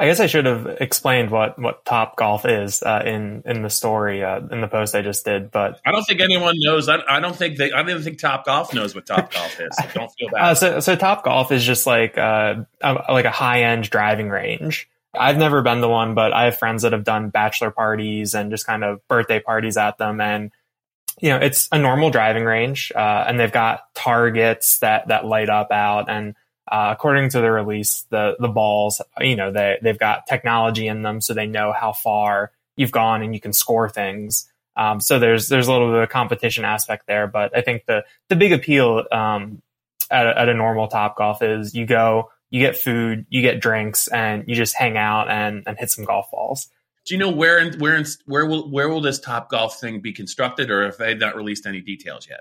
I 0.00 0.06
guess 0.06 0.18
I 0.18 0.28
should 0.28 0.46
have 0.46 0.66
explained 0.80 1.30
what, 1.30 1.58
what 1.58 1.84
Top 1.84 2.16
Golf 2.16 2.46
is 2.46 2.82
uh, 2.82 3.02
in 3.04 3.42
in 3.44 3.60
the 3.60 3.68
story 3.68 4.24
uh, 4.24 4.40
in 4.50 4.62
the 4.62 4.66
post 4.66 4.94
I 4.94 5.02
just 5.02 5.26
did, 5.26 5.50
but 5.50 5.78
I 5.84 5.92
don't 5.92 6.04
think 6.04 6.22
anyone 6.22 6.54
knows. 6.56 6.88
I, 6.88 7.00
I 7.06 7.20
don't 7.20 7.36
think 7.36 7.58
they. 7.58 7.70
I 7.70 7.82
don't 7.82 7.90
even 7.90 8.02
think 8.02 8.18
Top 8.18 8.46
Golf 8.46 8.72
knows 8.72 8.94
what 8.94 9.04
Top 9.04 9.30
Golf 9.30 9.60
is. 9.60 9.76
So 9.76 9.84
don't 9.92 10.10
feel 10.12 10.30
bad. 10.30 10.40
Uh, 10.50 10.54
so, 10.54 10.80
so 10.80 10.96
Top 10.96 11.22
Golf 11.22 11.52
is 11.52 11.62
just 11.62 11.86
like 11.86 12.16
uh, 12.16 12.64
a, 12.80 12.94
like 13.10 13.26
a 13.26 13.30
high 13.30 13.64
end 13.64 13.90
driving 13.90 14.30
range. 14.30 14.88
I've 15.12 15.36
never 15.36 15.60
been 15.60 15.82
to 15.82 15.88
one, 15.88 16.14
but 16.14 16.32
I 16.32 16.44
have 16.46 16.56
friends 16.56 16.82
that 16.82 16.92
have 16.92 17.04
done 17.04 17.28
bachelor 17.28 17.70
parties 17.70 18.34
and 18.34 18.50
just 18.50 18.66
kind 18.66 18.82
of 18.82 19.06
birthday 19.06 19.38
parties 19.38 19.76
at 19.76 19.98
them, 19.98 20.18
and 20.22 20.50
you 21.20 21.28
know 21.28 21.36
it's 21.36 21.68
a 21.72 21.78
normal 21.78 22.08
driving 22.08 22.44
range, 22.44 22.90
uh, 22.96 23.24
and 23.28 23.38
they've 23.38 23.52
got 23.52 23.94
targets 23.94 24.78
that 24.78 25.08
that 25.08 25.26
light 25.26 25.50
up 25.50 25.70
out 25.70 26.08
and 26.08 26.34
uh, 26.70 26.90
according 26.92 27.30
to 27.30 27.40
the 27.40 27.50
release, 27.50 28.06
the 28.10 28.36
the 28.38 28.48
balls, 28.48 29.02
you 29.20 29.36
know, 29.36 29.50
they 29.50 29.78
they've 29.82 29.98
got 29.98 30.26
technology 30.26 30.86
in 30.86 31.02
them, 31.02 31.20
so 31.20 31.34
they 31.34 31.46
know 31.46 31.72
how 31.72 31.92
far 31.92 32.52
you've 32.76 32.92
gone 32.92 33.22
and 33.22 33.34
you 33.34 33.40
can 33.40 33.52
score 33.52 33.88
things. 33.88 34.50
Um, 34.76 35.00
so 35.00 35.18
there's 35.18 35.48
there's 35.48 35.66
a 35.66 35.72
little 35.72 35.88
bit 35.88 35.96
of 35.96 36.02
a 36.04 36.06
competition 36.06 36.64
aspect 36.64 37.06
there, 37.06 37.26
but 37.26 37.56
I 37.56 37.62
think 37.62 37.86
the 37.86 38.04
the 38.28 38.36
big 38.36 38.52
appeal 38.52 39.04
um, 39.10 39.60
at, 40.10 40.26
a, 40.26 40.38
at 40.40 40.48
a 40.48 40.54
normal 40.54 40.86
Top 40.86 41.16
Golf 41.16 41.42
is 41.42 41.74
you 41.74 41.86
go, 41.86 42.30
you 42.50 42.60
get 42.60 42.76
food, 42.76 43.26
you 43.28 43.42
get 43.42 43.60
drinks, 43.60 44.06
and 44.08 44.44
you 44.46 44.54
just 44.54 44.76
hang 44.76 44.96
out 44.96 45.28
and 45.28 45.64
and 45.66 45.76
hit 45.76 45.90
some 45.90 46.04
golf 46.04 46.30
balls. 46.30 46.68
Do 47.04 47.14
you 47.14 47.18
know 47.18 47.30
where 47.30 47.58
and 47.58 47.80
where 47.80 48.02
where 48.26 48.46
will 48.46 48.70
where 48.70 48.88
will 48.88 49.00
this 49.00 49.18
Top 49.18 49.50
Golf 49.50 49.80
thing 49.80 50.00
be 50.00 50.12
constructed, 50.12 50.70
or 50.70 50.84
if 50.84 50.98
they've 50.98 51.18
not 51.18 51.34
released 51.34 51.66
any 51.66 51.80
details 51.80 52.28
yet? 52.30 52.40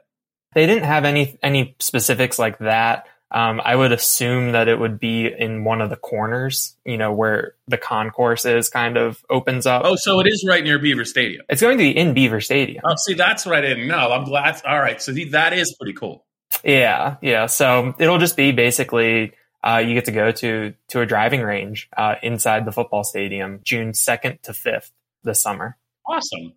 They 0.54 0.68
didn't 0.68 0.86
have 0.86 1.06
any 1.06 1.38
any 1.42 1.76
specifics 1.80 2.38
like 2.38 2.60
that. 2.60 3.08
Um, 3.32 3.62
I 3.64 3.76
would 3.76 3.92
assume 3.92 4.54
that 4.54 4.68
it 4.68 4.80
would 4.80 5.00
be 5.00 5.28
in 5.28 5.64
one 5.64 5.82
of 5.82 5.92
the 5.92 5.96
corners, 5.96 6.76
you 6.84 6.98
know, 6.98 7.14
where 7.14 7.54
the 7.68 7.78
concourse 7.78 8.44
is 8.46 8.70
kind 8.70 8.98
of 8.98 9.24
opens 9.30 9.68
up. 9.68 9.84
Oh, 9.86 9.96
so 9.96 10.20
it 10.20 10.28
is 10.28 10.44
right 10.48 10.64
near 10.64 10.80
Beaver 10.80 11.06
Stadium. 11.06 11.46
It's 11.48 11.62
going 11.62 11.78
to 11.78 11.84
be 11.84 11.96
in 11.96 12.16
Beaver 12.16 12.42
Stadium. 12.42 12.82
Oh, 12.84 12.96
see, 12.98 13.14
that's 13.14 13.46
what 13.46 13.56
I 13.56 13.62
didn't 13.62 13.88
know. 13.88 14.12
I'm 14.12 14.24
glad. 14.24 14.60
All 14.66 14.80
right, 14.80 15.00
so 15.00 15.12
that 15.12 15.54
is 15.54 15.76
pretty 15.80 15.94
cool. 15.94 16.26
Yeah, 16.64 17.18
yeah. 17.22 17.46
So 17.46 17.94
it'll 18.00 18.18
just 18.18 18.36
be 18.36 18.52
basically 18.52 19.34
uh, 19.64 19.84
you 19.86 19.94
get 19.94 20.06
to 20.06 20.12
go 20.12 20.32
to 20.32 20.74
to 20.90 21.02
a 21.02 21.06
driving 21.06 21.42
range 21.42 21.90
uh, 21.96 22.16
inside 22.24 22.66
the 22.66 22.72
football 22.72 23.04
stadium, 23.04 23.60
June 23.64 23.94
second 23.94 24.40
to 24.44 24.54
fifth 24.54 24.92
this 25.24 25.42
summer. 25.42 25.78
Awesome. 26.08 26.54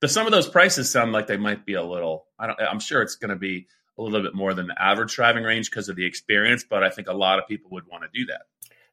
The, 0.00 0.08
some 0.08 0.26
of 0.26 0.32
those 0.32 0.48
prices 0.48 0.90
sound 0.90 1.12
like 1.12 1.26
they 1.26 1.36
might 1.36 1.64
be 1.64 1.74
a 1.74 1.82
little. 1.82 2.26
I 2.38 2.48
don't, 2.48 2.60
I'm 2.60 2.80
sure 2.80 3.00
it's 3.02 3.14
going 3.14 3.30
to 3.30 3.36
be 3.36 3.68
a 3.98 4.02
little 4.02 4.22
bit 4.22 4.34
more 4.34 4.54
than 4.54 4.66
the 4.66 4.82
average 4.82 5.14
driving 5.14 5.44
range 5.44 5.70
because 5.70 5.88
of 5.88 5.96
the 5.96 6.06
experience, 6.06 6.64
but 6.68 6.82
I 6.82 6.90
think 6.90 7.08
a 7.08 7.12
lot 7.12 7.38
of 7.38 7.48
people 7.48 7.70
would 7.72 7.86
want 7.86 8.04
to 8.04 8.08
do 8.12 8.26
that. 8.26 8.42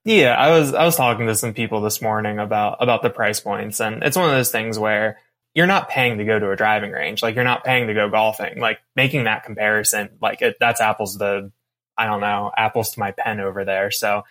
Yeah, 0.06 0.34
I 0.34 0.58
was 0.58 0.74
I 0.74 0.84
was 0.84 0.96
talking 0.96 1.28
to 1.28 1.36
some 1.36 1.54
people 1.54 1.82
this 1.82 2.02
morning 2.02 2.40
about 2.40 2.78
about 2.82 3.04
the 3.04 3.10
price 3.10 3.40
points, 3.40 3.80
and 3.80 4.04
it's 4.04 4.18
one 4.18 4.30
of 4.30 4.36
those 4.36 4.52
things 4.52 4.78
where 4.78 5.18
you're 5.54 5.68
not 5.68 5.88
paying 5.88 6.18
to 6.18 6.26
go 6.26 6.38
to 6.38 6.52
a 6.52 6.56
driving 6.56 6.92
range, 6.92 7.24
like 7.24 7.36
you're 7.36 7.44
not 7.44 7.64
paying 7.64 7.88
to 7.88 7.94
go 7.94 8.10
golfing. 8.10 8.60
Like 8.60 8.80
making 8.96 9.26
that 9.26 9.46
comparison, 9.46 10.10
like 10.22 10.42
it, 10.42 10.58
that's 10.60 10.82
apples 10.82 11.18
to 11.18 11.52
I 11.98 12.06
don't 12.06 12.22
know 12.22 12.52
apples 12.56 12.92
to 12.92 13.00
my 13.00 13.12
pen 13.12 13.40
over 13.40 13.64
there. 13.64 13.92
So 13.92 14.24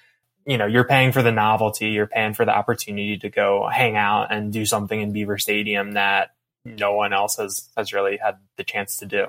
you 0.46 0.58
know 0.58 0.66
you're 0.66 0.84
paying 0.84 1.12
for 1.12 1.22
the 1.22 1.32
novelty, 1.32 1.88
you're 1.88 2.06
paying 2.06 2.34
for 2.34 2.44
the 2.44 2.54
opportunity 2.54 3.16
to 3.18 3.30
go 3.30 3.66
hang 3.66 3.96
out 3.96 4.30
and 4.30 4.52
do 4.52 4.66
something 4.66 5.00
in 5.00 5.12
Beaver 5.12 5.38
Stadium 5.38 5.92
that 5.92 6.34
no 6.66 6.94
one 6.94 7.14
else 7.14 7.36
has 7.36 7.70
has 7.78 7.94
really 7.94 8.18
had 8.18 8.36
the 8.56 8.64
chance 8.64 8.98
to 8.98 9.06
do 9.06 9.28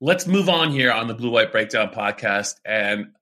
let's 0.00 0.26
move 0.26 0.48
on 0.48 0.70
here 0.70 0.92
on 0.92 1.08
the 1.08 1.14
Blue 1.14 1.30
White 1.30 1.52
Breakdown 1.52 1.90
podcast. 1.90 2.56
And 2.64 3.12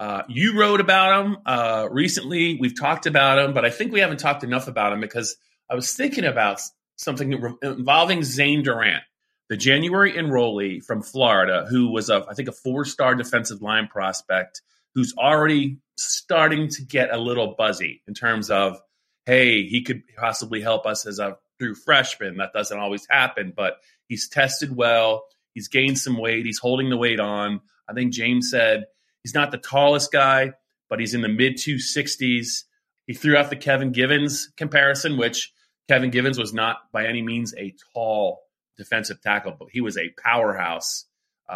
uh, 0.00 0.22
you 0.28 0.58
wrote 0.58 0.80
about 0.80 1.24
him 1.24 1.36
uh, 1.46 1.88
recently. 1.90 2.58
We've 2.58 2.78
talked 2.78 3.06
about 3.06 3.38
him, 3.38 3.54
but 3.54 3.64
I 3.64 3.70
think 3.70 3.92
we 3.92 4.00
haven't 4.00 4.18
talked 4.18 4.44
enough 4.44 4.66
about 4.66 4.92
him 4.92 5.00
because 5.00 5.36
I 5.70 5.74
was 5.74 5.92
thinking 5.92 6.24
about 6.24 6.60
something 6.96 7.56
involving 7.62 8.22
Zane 8.24 8.62
Durant, 8.62 9.04
the 9.48 9.56
January 9.56 10.12
enrollee 10.12 10.84
from 10.84 11.02
Florida, 11.02 11.66
who 11.68 11.90
was 11.90 12.10
a 12.10 12.24
I 12.28 12.34
think 12.34 12.48
a 12.48 12.52
four 12.52 12.84
star 12.84 13.14
defensive 13.14 13.62
line 13.62 13.86
prospect 13.86 14.62
who's 14.94 15.14
already 15.16 15.78
starting 15.96 16.68
to 16.68 16.82
get 16.82 17.12
a 17.12 17.18
little 17.18 17.54
buzzy 17.56 18.02
in 18.08 18.14
terms 18.14 18.50
of 18.50 18.80
hey 19.26 19.64
he 19.64 19.82
could 19.82 20.02
possibly 20.16 20.60
help 20.60 20.86
us 20.86 21.06
as 21.06 21.20
a 21.20 21.38
true 21.60 21.74
freshman. 21.74 22.38
That 22.38 22.52
doesn't 22.52 22.78
always 22.78 23.06
happen, 23.08 23.52
but 23.56 23.78
he's 24.08 24.28
tested 24.28 24.74
well 24.74 25.24
He's 25.54 25.68
gained 25.68 25.98
some 25.98 26.18
weight. 26.18 26.44
He's 26.44 26.58
holding 26.58 26.90
the 26.90 26.96
weight 26.96 27.20
on. 27.20 27.60
I 27.88 27.94
think 27.94 28.12
James 28.12 28.50
said 28.50 28.84
he's 29.22 29.34
not 29.34 29.50
the 29.50 29.58
tallest 29.58 30.12
guy, 30.12 30.52
but 30.90 31.00
he's 31.00 31.14
in 31.14 31.22
the 31.22 31.28
mid 31.28 31.54
260s. 31.54 32.64
He 33.06 33.14
threw 33.14 33.36
out 33.36 33.50
the 33.50 33.56
Kevin 33.56 33.92
Givens 33.92 34.50
comparison, 34.56 35.16
which 35.16 35.52
Kevin 35.88 36.10
Givens 36.10 36.38
was 36.38 36.52
not 36.52 36.78
by 36.92 37.06
any 37.06 37.22
means 37.22 37.54
a 37.54 37.74
tall 37.92 38.40
defensive 38.76 39.20
tackle, 39.20 39.54
but 39.58 39.68
he 39.70 39.80
was 39.80 39.96
a 39.96 40.12
powerhouse, 40.22 41.04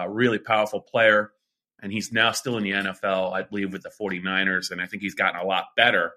really 0.09 0.38
powerful 0.38 0.81
player. 0.81 1.33
And 1.81 1.93
he's 1.93 2.12
now 2.12 2.33
still 2.33 2.57
in 2.57 2.64
the 2.64 2.73
NFL, 2.73 3.33
I 3.33 3.43
believe, 3.43 3.73
with 3.73 3.83
the 3.83 3.90
49ers. 3.90 4.71
And 4.71 4.81
I 4.81 4.87
think 4.87 5.02
he's 5.02 5.14
gotten 5.14 5.40
a 5.40 5.45
lot 5.45 5.67
better 5.76 6.12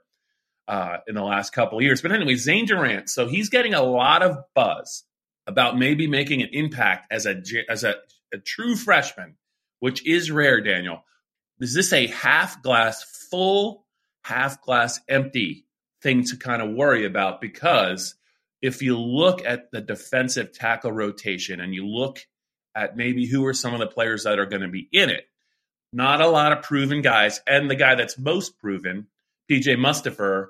uh, 0.68 0.98
in 1.08 1.16
the 1.16 1.24
last 1.24 1.54
couple 1.54 1.82
years. 1.82 2.02
But 2.02 2.12
anyway, 2.12 2.36
Zane 2.36 2.66
Durant. 2.66 3.10
So 3.10 3.28
he's 3.28 3.50
getting 3.50 3.74
a 3.74 3.84
lot 3.84 4.24
of 4.24 4.38
buzz 4.56 5.04
about 5.52 5.78
maybe 5.78 6.08
making 6.08 6.42
an 6.42 6.50
impact 6.54 7.12
as 7.12 7.26
a 7.26 7.42
as 7.70 7.84
a, 7.84 7.96
a 8.34 8.38
true 8.38 8.76
freshman, 8.76 9.36
which 9.80 10.08
is 10.08 10.32
rare, 10.32 10.62
Daniel. 10.62 11.04
Is 11.60 11.76
this 11.76 11.92
a 11.94 12.08
half 12.08 12.64
glass 12.64 13.04
full, 13.30 13.86
half 14.24 14.62
glass 14.62 15.00
empty 15.10 15.66
thing 16.02 16.24
to 16.26 16.38
kind 16.38 16.62
of 16.62 16.72
worry 16.72 17.06
about? 17.06 17.42
Because 17.42 18.16
if 18.62 18.82
you 18.82 18.98
look 18.98 19.46
at 19.46 19.72
the 19.72 19.82
defensive 19.82 20.54
tackle 20.54 20.92
rotation 20.92 21.60
and 21.60 21.76
you 21.76 21.86
look 21.86 22.20
at 22.74 22.96
maybe 22.96 23.28
who 23.28 23.46
are 23.46 23.54
some 23.54 23.74
of 23.74 23.80
the 23.80 23.88
players 23.88 24.24
that 24.24 24.40
are 24.40 24.46
going 24.46 24.62
to 24.62 24.70
be 24.70 24.88
in 24.92 25.10
it, 25.10 25.26
not 25.92 26.22
a 26.22 26.28
lot 26.28 26.54
of 26.54 26.64
proven 26.64 27.02
guys. 27.02 27.42
And 27.46 27.70
the 27.70 27.76
guy 27.76 27.96
that's 27.96 28.18
most 28.18 28.58
proven, 28.58 29.08
PJ 29.52 29.76
Mustipher, 29.78 30.48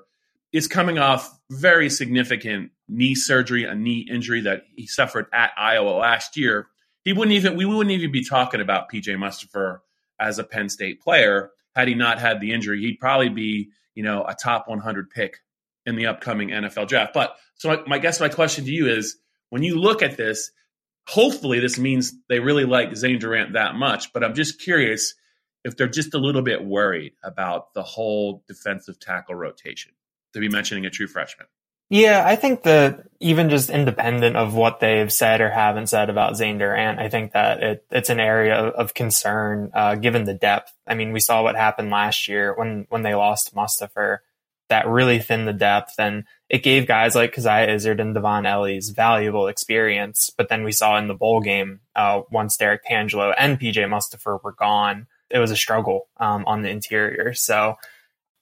is 0.52 0.68
coming 0.68 0.98
off 0.98 1.36
very 1.50 1.90
significant 1.90 2.70
knee 2.92 3.14
surgery, 3.14 3.64
a 3.64 3.74
knee 3.74 4.06
injury 4.08 4.42
that 4.42 4.64
he 4.76 4.86
suffered 4.86 5.26
at 5.32 5.52
Iowa 5.56 5.90
last 5.90 6.36
year. 6.36 6.68
He 7.04 7.12
wouldn't 7.12 7.34
even 7.34 7.56
we 7.56 7.64
wouldn't 7.64 7.90
even 7.90 8.12
be 8.12 8.24
talking 8.24 8.60
about 8.60 8.90
PJ 8.90 9.06
Mustipher 9.16 9.78
as 10.20 10.38
a 10.38 10.44
Penn 10.44 10.68
State 10.68 11.00
player 11.00 11.50
had 11.74 11.88
he 11.88 11.94
not 11.94 12.18
had 12.18 12.40
the 12.40 12.52
injury. 12.52 12.80
He'd 12.80 13.00
probably 13.00 13.28
be 13.28 13.70
you 13.94 14.02
know 14.02 14.24
a 14.24 14.34
top 14.34 14.68
100 14.68 15.10
pick 15.10 15.38
in 15.86 15.96
the 15.96 16.06
upcoming 16.06 16.50
NFL 16.50 16.88
draft. 16.88 17.12
But 17.12 17.36
so 17.56 17.68
my, 17.68 17.82
my 17.86 17.98
guess 17.98 18.20
my 18.20 18.28
question 18.28 18.64
to 18.64 18.70
you 18.70 18.88
is 18.88 19.16
when 19.50 19.62
you 19.62 19.80
look 19.80 20.02
at 20.02 20.16
this, 20.16 20.52
hopefully 21.08 21.58
this 21.58 21.78
means 21.78 22.12
they 22.28 22.38
really 22.38 22.64
like 22.64 22.94
Zane 22.94 23.18
Durant 23.18 23.54
that 23.54 23.74
much. 23.74 24.12
But 24.12 24.22
I'm 24.22 24.34
just 24.34 24.60
curious 24.60 25.14
if 25.64 25.76
they're 25.76 25.88
just 25.88 26.14
a 26.14 26.18
little 26.18 26.42
bit 26.42 26.64
worried 26.64 27.14
about 27.22 27.74
the 27.74 27.82
whole 27.82 28.44
defensive 28.46 28.98
tackle 29.00 29.34
rotation 29.34 29.92
to 30.34 30.40
be 30.40 30.48
mentioning 30.48 30.86
a 30.86 30.90
true 30.90 31.06
freshman. 31.06 31.46
Yeah, 31.90 32.22
I 32.26 32.36
think 32.36 32.62
that 32.62 33.06
even 33.20 33.50
just 33.50 33.70
independent 33.70 34.36
of 34.36 34.54
what 34.54 34.80
they've 34.80 35.12
said 35.12 35.40
or 35.40 35.50
haven't 35.50 35.88
said 35.88 36.10
about 36.10 36.36
Zane 36.36 36.58
Durant, 36.58 36.98
I 36.98 37.08
think 37.08 37.32
that 37.32 37.62
it, 37.62 37.86
it's 37.90 38.10
an 38.10 38.18
area 38.18 38.56
of 38.56 38.94
concern 38.94 39.70
uh, 39.74 39.94
given 39.94 40.24
the 40.24 40.34
depth. 40.34 40.72
I 40.86 40.94
mean, 40.94 41.12
we 41.12 41.20
saw 41.20 41.42
what 41.42 41.54
happened 41.54 41.90
last 41.90 42.28
year 42.28 42.54
when 42.56 42.86
when 42.88 43.02
they 43.02 43.14
lost 43.14 43.54
Mustipher. 43.54 44.18
That 44.68 44.88
really 44.88 45.18
thinned 45.18 45.46
the 45.46 45.52
depth, 45.52 45.96
and 45.98 46.24
it 46.48 46.62
gave 46.62 46.86
guys 46.86 47.14
like 47.14 47.34
Coziah 47.34 47.68
Izzard 47.74 48.00
and 48.00 48.16
Dvon 48.16 48.46
Ellies 48.46 48.88
valuable 48.88 49.46
experience. 49.48 50.30
But 50.34 50.48
then 50.48 50.64
we 50.64 50.72
saw 50.72 50.96
in 50.96 51.08
the 51.08 51.14
bowl 51.14 51.42
game, 51.42 51.80
uh, 51.94 52.22
once 52.30 52.56
Derrick 52.56 52.82
Tangelo 52.86 53.34
and 53.36 53.60
PJ 53.60 53.76
Mustipher 53.86 54.42
were 54.42 54.52
gone, 54.52 55.08
it 55.28 55.38
was 55.38 55.50
a 55.50 55.56
struggle 55.56 56.08
um, 56.16 56.44
on 56.46 56.62
the 56.62 56.70
interior. 56.70 57.34
So 57.34 57.76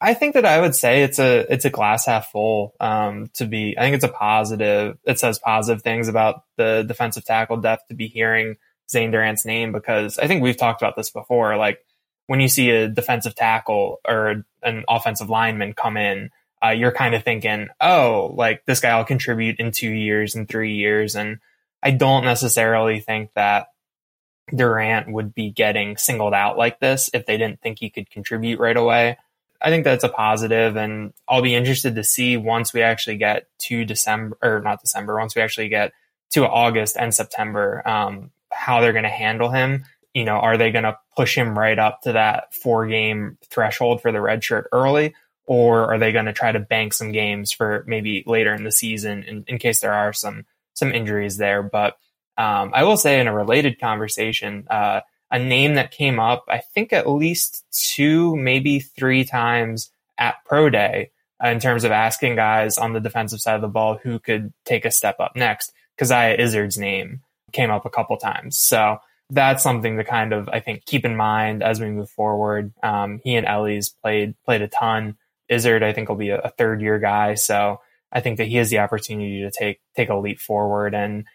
I 0.00 0.14
think 0.14 0.35
that 0.35 0.47
I 0.47 0.61
would 0.61 0.75
say 0.75 1.02
it's 1.02 1.19
a 1.19 1.52
it's 1.52 1.66
a 1.66 1.71
glass 1.71 2.07
half 2.07 2.30
full. 2.30 2.75
Um, 2.80 3.30
to 3.35 3.47
be, 3.47 3.76
I 3.76 3.83
think 3.83 3.97
it's 3.97 4.04
a 4.04 4.09
positive. 4.09 4.97
It 5.04 5.19
says 5.19 5.38
positive 5.38 5.83
things 5.83 6.09
about 6.09 6.45
the 6.57 6.85
defensive 6.87 7.25
tackle 7.25 7.59
depth 7.59 7.88
to 7.88 7.95
be 7.95 8.09
hearing 8.09 8.57
Zane 8.90 9.11
Durant's 9.11 9.45
name 9.45 9.73
because 9.73 10.19
I 10.19 10.26
think 10.26 10.42
we've 10.42 10.57
talked 10.57 10.80
about 10.80 10.97
this 10.97 11.11
before. 11.11 11.57
Like 11.57 11.85
when 12.26 12.40
you 12.40 12.49
see 12.49 12.71
a 12.71 12.88
defensive 12.88 13.35
tackle 13.35 14.00
or 14.09 14.45
an 14.62 14.85
offensive 14.88 15.28
lineman 15.28 15.75
come 15.75 15.99
in, 15.99 16.30
uh, 16.64 16.71
you're 16.71 16.92
kind 16.92 17.14
of 17.14 17.23
thinking, 17.23 17.69
oh, 17.80 18.33
like 18.37 18.64
this 18.64 18.80
guy 18.80 18.97
will 18.97 19.04
contribute 19.04 19.61
in 19.61 19.71
two 19.71 19.90
years 19.90 20.35
and 20.35 20.49
three 20.49 20.75
years, 20.75 21.14
and 21.14 21.40
I 21.83 21.90
don't 21.90 22.25
necessarily 22.25 23.00
think 23.00 23.33
that 23.35 23.69
Durant 24.54 25.12
would 25.12 25.35
be 25.35 25.50
getting 25.50 25.97
singled 25.97 26.35
out 26.35 26.57
like 26.57 26.80
this 26.80 27.11
if 27.12 27.26
they 27.26 27.37
didn't 27.37 27.61
think 27.61 27.78
he 27.78 27.90
could 27.90 28.11
contribute 28.11 28.59
right 28.59 28.76
away. 28.76 29.19
I 29.62 29.70
think 29.70 29.84
that's 29.84 30.04
a 30.04 30.08
positive, 30.08 30.76
and 30.76 31.12
I'll 31.28 31.42
be 31.42 31.54
interested 31.54 31.94
to 31.94 32.04
see 32.04 32.36
once 32.36 32.72
we 32.72 32.82
actually 32.82 33.16
get 33.16 33.46
to 33.60 33.84
December 33.84 34.38
or 34.42 34.60
not 34.60 34.80
December. 34.80 35.18
Once 35.18 35.36
we 35.36 35.42
actually 35.42 35.68
get 35.68 35.92
to 36.30 36.48
August 36.48 36.96
and 36.98 37.14
September, 37.14 37.86
um, 37.86 38.30
how 38.50 38.80
they're 38.80 38.92
going 38.92 39.04
to 39.04 39.10
handle 39.10 39.50
him. 39.50 39.84
You 40.14 40.24
know, 40.24 40.36
are 40.36 40.56
they 40.56 40.72
going 40.72 40.84
to 40.84 40.98
push 41.16 41.36
him 41.36 41.58
right 41.58 41.78
up 41.78 42.02
to 42.02 42.12
that 42.12 42.54
four 42.54 42.86
game 42.86 43.38
threshold 43.48 44.02
for 44.02 44.12
the 44.12 44.20
red 44.20 44.42
shirt 44.42 44.68
early, 44.72 45.14
or 45.46 45.92
are 45.92 45.98
they 45.98 46.12
going 46.12 46.26
to 46.26 46.32
try 46.32 46.52
to 46.52 46.58
bank 46.58 46.94
some 46.94 47.12
games 47.12 47.52
for 47.52 47.84
maybe 47.86 48.24
later 48.26 48.54
in 48.54 48.64
the 48.64 48.72
season 48.72 49.22
in, 49.24 49.44
in 49.46 49.58
case 49.58 49.80
there 49.80 49.92
are 49.92 50.12
some 50.12 50.46
some 50.74 50.92
injuries 50.92 51.36
there? 51.36 51.62
But 51.62 51.96
um, 52.38 52.70
I 52.74 52.84
will 52.84 52.96
say 52.96 53.20
in 53.20 53.28
a 53.28 53.34
related 53.34 53.78
conversation, 53.78 54.66
uh, 54.70 55.02
a 55.30 55.38
name 55.38 55.75
that 55.75 55.92
came 55.92 56.18
up, 56.18 56.44
I 56.49 56.58
think 56.58 56.92
at 56.92 57.08
least 57.08 57.64
two, 57.70 58.37
maybe 58.37 58.80
three 58.80 59.25
times 59.25 59.90
at 60.18 60.44
Pro 60.44 60.68
Day 60.68 61.10
uh, 61.42 61.49
in 61.49 61.60
terms 61.60 61.84
of 61.84 61.92
asking 61.92 62.37
guys 62.37 62.78
on 62.78 62.92
the 62.92 63.00
defensive 63.00 63.40
side 63.40 63.54
of 63.54 63.62
the 63.62 63.68
ball 63.68 63.99
who 64.02 64.18
could 64.18 64.52
take 64.64 64.84
a 64.84 64.90
step 64.90 65.20
up 65.20 65.37
next. 65.37 65.72
Coziah 65.96 66.37
Izzard's 66.38 66.78
name 66.78 67.20
came 67.52 67.70
up 67.70 67.87
a 67.87 67.90
couple 67.90 68.16
times. 68.16 68.58
So 68.58 68.99
that's 69.30 69.62
something 69.62 69.96
to 69.96 70.04
kind 70.04 70.32
of, 70.32 70.49
I 70.49 70.60
think, 70.60 70.84
keep 70.84 71.04
in 71.04 71.16
mind 71.16 71.62
as 71.62 71.80
we 71.80 71.88
move 71.90 72.10
forward. 72.10 72.72
Um, 72.82 73.20
he 73.22 73.37
and 73.37 73.46
Ellies 73.46 73.88
played, 73.88 74.34
played 74.44 74.62
a 74.62 74.68
ton. 74.68 75.16
Izzard, 75.49 75.82
I 75.82 75.92
think, 75.92 76.08
will 76.08 76.16
be 76.16 76.30
a, 76.30 76.40
a 76.40 76.50
third 76.50 76.80
year 76.80 76.99
guy. 76.99 77.34
So 77.34 77.80
I 78.12 78.20
think 78.20 78.38
that 78.38 78.49
he 78.49 78.56
has 78.56 78.70
the 78.70 78.80
opportunity 78.80 79.42
to 79.42 79.50
take, 79.50 79.80
take 79.94 80.08
a 80.08 80.16
leap 80.16 80.40
forward. 80.40 80.94
And 80.94 81.26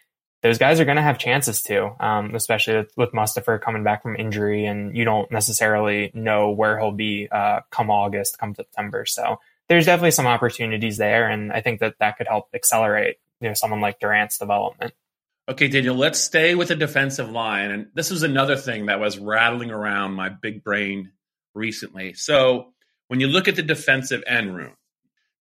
those 0.42 0.58
guys 0.58 0.80
are 0.80 0.84
going 0.84 0.96
to 0.96 1.02
have 1.02 1.18
chances 1.18 1.62
too, 1.62 1.90
um, 1.98 2.34
especially 2.34 2.76
with, 2.76 2.92
with 2.96 3.12
Mustipher 3.12 3.60
coming 3.60 3.84
back 3.84 4.02
from 4.02 4.16
injury, 4.16 4.66
and 4.66 4.96
you 4.96 5.04
don't 5.04 5.30
necessarily 5.30 6.10
know 6.14 6.50
where 6.50 6.78
he'll 6.78 6.92
be 6.92 7.28
uh, 7.30 7.60
come 7.70 7.90
August, 7.90 8.38
come 8.38 8.54
September. 8.54 9.06
So 9.06 9.40
there's 9.68 9.86
definitely 9.86 10.12
some 10.12 10.26
opportunities 10.26 10.98
there, 10.98 11.28
and 11.28 11.52
I 11.52 11.60
think 11.60 11.80
that 11.80 11.96
that 12.00 12.18
could 12.18 12.28
help 12.28 12.48
accelerate 12.54 13.16
you 13.40 13.48
know 13.48 13.54
someone 13.54 13.80
like 13.80 13.98
Durant's 13.98 14.38
development. 14.38 14.92
Okay, 15.48 15.68
Daniel, 15.68 15.94
let's 15.94 16.18
stay 16.18 16.54
with 16.56 16.68
the 16.68 16.76
defensive 16.76 17.30
line, 17.30 17.70
and 17.70 17.86
this 17.94 18.10
was 18.10 18.22
another 18.22 18.56
thing 18.56 18.86
that 18.86 19.00
was 19.00 19.18
rattling 19.18 19.70
around 19.70 20.12
my 20.12 20.28
big 20.28 20.64
brain 20.64 21.12
recently. 21.54 22.14
So 22.14 22.72
when 23.08 23.20
you 23.20 23.28
look 23.28 23.46
at 23.46 23.56
the 23.56 23.62
defensive 23.62 24.24
end 24.26 24.56
room, 24.56 24.74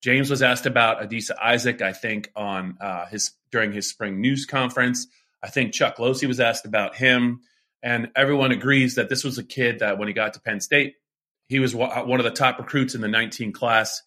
James 0.06 0.30
was 0.30 0.44
asked 0.44 0.68
about 0.68 1.02
Adisa 1.02 1.32
Isaac, 1.42 1.82
I 1.82 1.92
think, 1.92 2.32
on 2.36 2.78
uh, 2.80 3.08
his 3.08 3.32
during 3.52 3.72
his 3.72 3.90
spring 3.90 4.22
news 4.22 4.46
conference. 4.46 5.08
I 5.42 5.50
think 5.50 5.74
Chuck 5.74 5.98
Losey 5.98 6.28
was 6.28 6.40
asked 6.40 6.68
about 6.68 6.96
him, 6.96 7.40
and 7.82 8.12
everyone 8.16 8.52
agrees 8.52 8.96
that 8.96 9.10
this 9.10 9.24
was 9.24 9.40
a 9.40 9.44
kid 9.44 9.80
that 9.80 9.98
when 9.98 10.08
he 10.08 10.14
got 10.14 10.36
to 10.36 10.40
Penn 10.40 10.60
State, 10.60 10.94
he 11.48 11.58
was 11.58 11.74
one 11.74 12.20
of 12.20 12.24
the 12.24 12.30
top 12.30 12.60
recruits 12.60 12.94
in 12.94 13.02
the 13.02 13.08
19 13.08 13.52
class. 13.52 14.04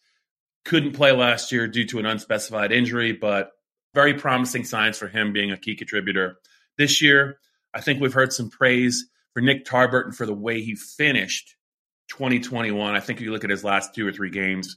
Couldn't 0.64 0.92
play 0.92 1.10
last 1.10 1.50
year 1.50 1.66
due 1.66 1.86
to 1.86 1.98
an 1.98 2.06
unspecified 2.06 2.70
injury, 2.70 3.10
but 3.10 3.50
very 3.92 4.14
promising 4.14 4.62
signs 4.62 4.96
for 4.96 5.08
him 5.08 5.32
being 5.32 5.50
a 5.50 5.58
key 5.58 5.74
contributor 5.74 6.36
this 6.76 7.02
year. 7.02 7.40
I 7.74 7.80
think 7.80 8.00
we've 8.00 8.14
heard 8.14 8.32
some 8.32 8.50
praise 8.50 9.04
for 9.34 9.40
Nick 9.40 9.64
Tarburton 9.64 10.04
and 10.04 10.16
for 10.16 10.26
the 10.26 10.32
way 10.32 10.60
he 10.60 10.76
finished 10.76 11.56
2021. 12.10 12.94
I 12.94 13.00
think 13.00 13.18
if 13.18 13.24
you 13.24 13.32
look 13.32 13.42
at 13.42 13.50
his 13.50 13.64
last 13.64 13.96
two 13.96 14.06
or 14.06 14.12
three 14.12 14.30
games, 14.30 14.76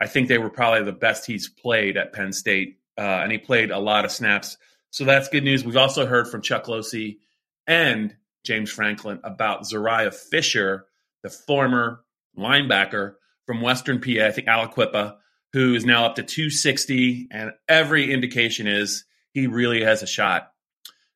I 0.00 0.06
think 0.06 0.28
they 0.28 0.38
were 0.38 0.50
probably 0.50 0.84
the 0.84 0.92
best 0.92 1.26
he's 1.26 1.48
played 1.48 1.96
at 1.96 2.12
Penn 2.12 2.32
State, 2.32 2.78
uh, 2.98 3.00
and 3.00 3.32
he 3.32 3.38
played 3.38 3.70
a 3.70 3.78
lot 3.78 4.04
of 4.04 4.12
snaps. 4.12 4.56
So 4.90 5.04
that's 5.04 5.28
good 5.28 5.44
news. 5.44 5.64
We've 5.64 5.76
also 5.76 6.06
heard 6.06 6.28
from 6.28 6.42
Chuck 6.42 6.64
Losey 6.64 7.18
and 7.66 8.14
James 8.44 8.70
Franklin 8.70 9.20
about 9.24 9.64
Zuriah 9.64 10.14
Fisher, 10.14 10.86
the 11.22 11.30
former 11.30 12.04
linebacker 12.38 13.14
from 13.46 13.60
Western 13.60 14.00
PA, 14.00 14.26
I 14.26 14.30
think 14.30 14.48
Aliquippa, 14.48 15.16
who 15.52 15.74
is 15.74 15.84
now 15.84 16.06
up 16.06 16.16
to 16.16 16.22
260, 16.22 17.28
and 17.30 17.52
every 17.68 18.12
indication 18.12 18.66
is 18.66 19.04
he 19.32 19.46
really 19.46 19.82
has 19.82 20.02
a 20.02 20.06
shot 20.06 20.52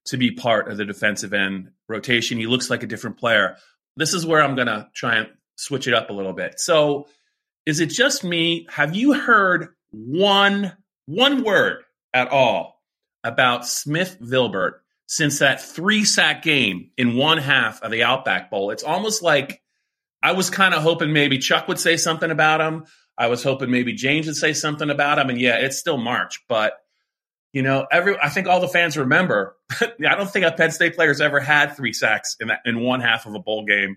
to 0.06 0.16
be 0.16 0.30
part 0.30 0.70
of 0.70 0.76
the 0.76 0.84
defensive 0.84 1.32
end 1.32 1.70
rotation. 1.88 2.38
He 2.38 2.46
looks 2.46 2.70
like 2.70 2.82
a 2.82 2.86
different 2.86 3.18
player. 3.18 3.56
This 3.96 4.14
is 4.14 4.24
where 4.24 4.42
I'm 4.42 4.54
going 4.54 4.66
to 4.66 4.88
try 4.94 5.16
and 5.16 5.28
switch 5.56 5.86
it 5.86 5.94
up 5.94 6.10
a 6.10 6.12
little 6.12 6.32
bit. 6.32 6.58
So, 6.58 7.06
is 7.66 7.80
it 7.80 7.90
just 7.90 8.24
me? 8.24 8.66
Have 8.70 8.94
you 8.94 9.12
heard 9.12 9.68
one 9.90 10.76
one 11.06 11.42
word 11.42 11.82
at 12.14 12.28
all 12.28 12.80
about 13.24 13.66
Smith 13.66 14.16
Vilbert 14.20 14.80
since 15.06 15.40
that 15.40 15.60
three 15.60 16.04
sack 16.04 16.42
game 16.42 16.90
in 16.96 17.16
one 17.16 17.38
half 17.38 17.82
of 17.82 17.90
the 17.90 18.04
Outback 18.04 18.50
Bowl? 18.50 18.70
It's 18.70 18.84
almost 18.84 19.22
like 19.22 19.62
I 20.22 20.32
was 20.32 20.50
kind 20.50 20.74
of 20.74 20.82
hoping 20.82 21.12
maybe 21.12 21.38
Chuck 21.38 21.68
would 21.68 21.78
say 21.78 21.96
something 21.96 22.30
about 22.30 22.60
him. 22.60 22.84
I 23.16 23.26
was 23.26 23.42
hoping 23.42 23.70
maybe 23.70 23.92
James 23.92 24.26
would 24.26 24.36
say 24.36 24.52
something 24.52 24.88
about 24.88 25.18
him. 25.18 25.28
And 25.30 25.40
yeah, 25.40 25.56
it's 25.56 25.78
still 25.78 25.98
March, 25.98 26.42
but 26.48 26.74
you 27.52 27.62
know, 27.62 27.86
every 27.90 28.16
I 28.18 28.28
think 28.28 28.46
all 28.46 28.60
the 28.60 28.68
fans 28.68 28.96
remember. 28.96 29.56
I 29.80 30.14
don't 30.14 30.30
think 30.30 30.46
a 30.46 30.52
Penn 30.52 30.70
State 30.70 30.94
player's 30.94 31.20
ever 31.20 31.40
had 31.40 31.76
three 31.76 31.92
sacks 31.92 32.36
in 32.40 32.48
that, 32.48 32.60
in 32.64 32.80
one 32.80 33.00
half 33.00 33.26
of 33.26 33.34
a 33.34 33.40
bowl 33.40 33.64
game. 33.64 33.96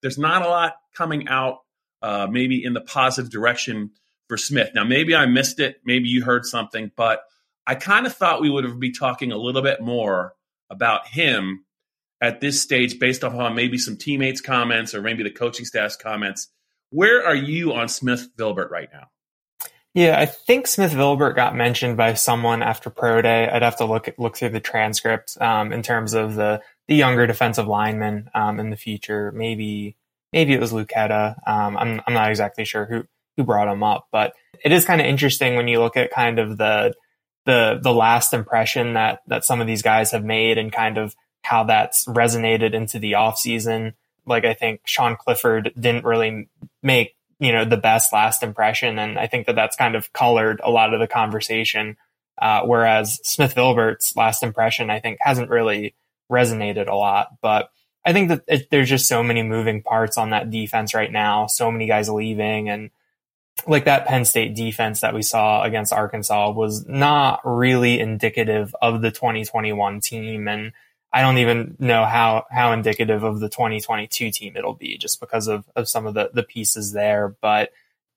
There's 0.00 0.18
not 0.18 0.42
a 0.42 0.48
lot 0.48 0.74
coming 0.94 1.28
out, 1.28 1.58
uh, 2.04 2.26
maybe 2.30 2.62
in 2.62 2.74
the 2.74 2.82
positive 2.82 3.30
direction 3.30 3.90
for 4.28 4.36
Smith. 4.36 4.72
Now, 4.74 4.84
maybe 4.84 5.16
I 5.16 5.24
missed 5.24 5.58
it. 5.58 5.76
Maybe 5.86 6.10
you 6.10 6.22
heard 6.22 6.44
something, 6.44 6.90
but 6.94 7.22
I 7.66 7.76
kind 7.76 8.04
of 8.04 8.14
thought 8.14 8.42
we 8.42 8.50
would 8.50 8.78
be 8.78 8.92
talking 8.92 9.32
a 9.32 9.38
little 9.38 9.62
bit 9.62 9.80
more 9.80 10.34
about 10.68 11.08
him 11.08 11.64
at 12.20 12.42
this 12.42 12.60
stage, 12.60 12.98
based 12.98 13.24
off 13.24 13.32
on 13.32 13.54
maybe 13.54 13.78
some 13.78 13.96
teammates' 13.96 14.42
comments 14.42 14.94
or 14.94 15.00
maybe 15.00 15.22
the 15.22 15.30
coaching 15.30 15.64
staff's 15.64 15.96
comments. 15.96 16.48
Where 16.90 17.26
are 17.26 17.34
you 17.34 17.72
on 17.72 17.88
Smith 17.88 18.28
Vilbert 18.36 18.70
right 18.70 18.90
now? 18.92 19.08
Yeah, 19.94 20.20
I 20.20 20.26
think 20.26 20.66
Smith 20.66 20.92
Vilbert 20.92 21.36
got 21.36 21.56
mentioned 21.56 21.96
by 21.96 22.14
someone 22.14 22.62
after 22.62 22.90
pro 22.90 23.22
day. 23.22 23.48
I'd 23.48 23.62
have 23.62 23.78
to 23.78 23.86
look 23.86 24.12
look 24.18 24.36
through 24.36 24.50
the 24.50 24.60
transcript 24.60 25.40
um, 25.40 25.72
in 25.72 25.82
terms 25.82 26.12
of 26.12 26.34
the 26.34 26.60
the 26.86 26.96
younger 26.96 27.26
defensive 27.26 27.66
lineman 27.66 28.28
um, 28.34 28.60
in 28.60 28.68
the 28.68 28.76
future. 28.76 29.32
Maybe 29.32 29.96
maybe 30.34 30.52
it 30.52 30.60
was 30.60 30.72
Luketa. 30.72 31.36
Um, 31.48 31.78
I'm 31.78 32.02
I'm 32.06 32.12
not 32.12 32.28
exactly 32.28 32.66
sure 32.66 32.84
who 32.84 33.04
who 33.36 33.44
brought 33.44 33.68
him 33.68 33.82
up, 33.82 34.08
but 34.12 34.34
it 34.62 34.72
is 34.72 34.84
kind 34.84 35.00
of 35.00 35.06
interesting 35.06 35.56
when 35.56 35.68
you 35.68 35.80
look 35.80 35.96
at 35.96 36.10
kind 36.10 36.38
of 36.38 36.58
the 36.58 36.94
the 37.46 37.80
the 37.82 37.94
last 37.94 38.34
impression 38.34 38.92
that 38.92 39.20
that 39.28 39.44
some 39.44 39.62
of 39.62 39.66
these 39.66 39.82
guys 39.82 40.10
have 40.10 40.24
made 40.24 40.58
and 40.58 40.72
kind 40.72 40.98
of 40.98 41.14
how 41.42 41.64
that's 41.64 42.04
resonated 42.04 42.74
into 42.74 42.98
the 42.98 43.12
offseason. 43.12 43.94
Like 44.26 44.44
I 44.44 44.52
think 44.52 44.82
Sean 44.84 45.16
Clifford 45.16 45.72
didn't 45.78 46.04
really 46.04 46.48
make 46.82 47.16
you 47.38 47.52
know, 47.52 47.64
the 47.64 47.76
best 47.76 48.12
last 48.12 48.42
impression. 48.42 48.98
And 48.98 49.18
I 49.18 49.26
think 49.26 49.46
that 49.46 49.56
that's 49.56 49.76
kind 49.76 49.94
of 49.94 50.12
colored 50.12 50.60
a 50.62 50.70
lot 50.70 50.94
of 50.94 51.00
the 51.00 51.06
conversation. 51.06 51.96
Uh, 52.40 52.62
whereas 52.62 53.20
Smith 53.22 53.54
Vilbert's 53.54 54.16
last 54.16 54.42
impression, 54.42 54.90
I 54.90 55.00
think 55.00 55.18
hasn't 55.20 55.50
really 55.50 55.94
resonated 56.30 56.88
a 56.88 56.94
lot, 56.94 57.28
but 57.42 57.70
I 58.04 58.12
think 58.12 58.28
that 58.28 58.42
it, 58.46 58.70
there's 58.70 58.88
just 58.88 59.08
so 59.08 59.22
many 59.22 59.42
moving 59.42 59.82
parts 59.82 60.18
on 60.18 60.30
that 60.30 60.50
defense 60.50 60.94
right 60.94 61.10
now. 61.10 61.46
So 61.46 61.70
many 61.70 61.86
guys 61.86 62.08
leaving 62.08 62.68
and 62.68 62.90
like 63.66 63.84
that 63.84 64.06
Penn 64.06 64.24
State 64.24 64.54
defense 64.54 65.00
that 65.00 65.14
we 65.14 65.22
saw 65.22 65.62
against 65.62 65.92
Arkansas 65.92 66.50
was 66.50 66.86
not 66.86 67.40
really 67.44 68.00
indicative 68.00 68.74
of 68.82 69.00
the 69.00 69.10
2021 69.10 70.00
team. 70.00 70.48
And 70.48 70.72
I 71.12 71.22
don't 71.22 71.38
even 71.38 71.76
know 71.78 72.04
how 72.04 72.46
how 72.50 72.72
indicative 72.72 73.22
of 73.22 73.40
the 73.40 73.48
2022 73.48 74.30
team 74.32 74.56
it'll 74.56 74.74
be 74.74 74.98
just 74.98 75.20
because 75.20 75.46
of, 75.46 75.64
of 75.76 75.88
some 75.88 76.06
of 76.06 76.14
the, 76.14 76.30
the 76.34 76.42
pieces 76.42 76.92
there. 76.92 77.36
But 77.40 77.70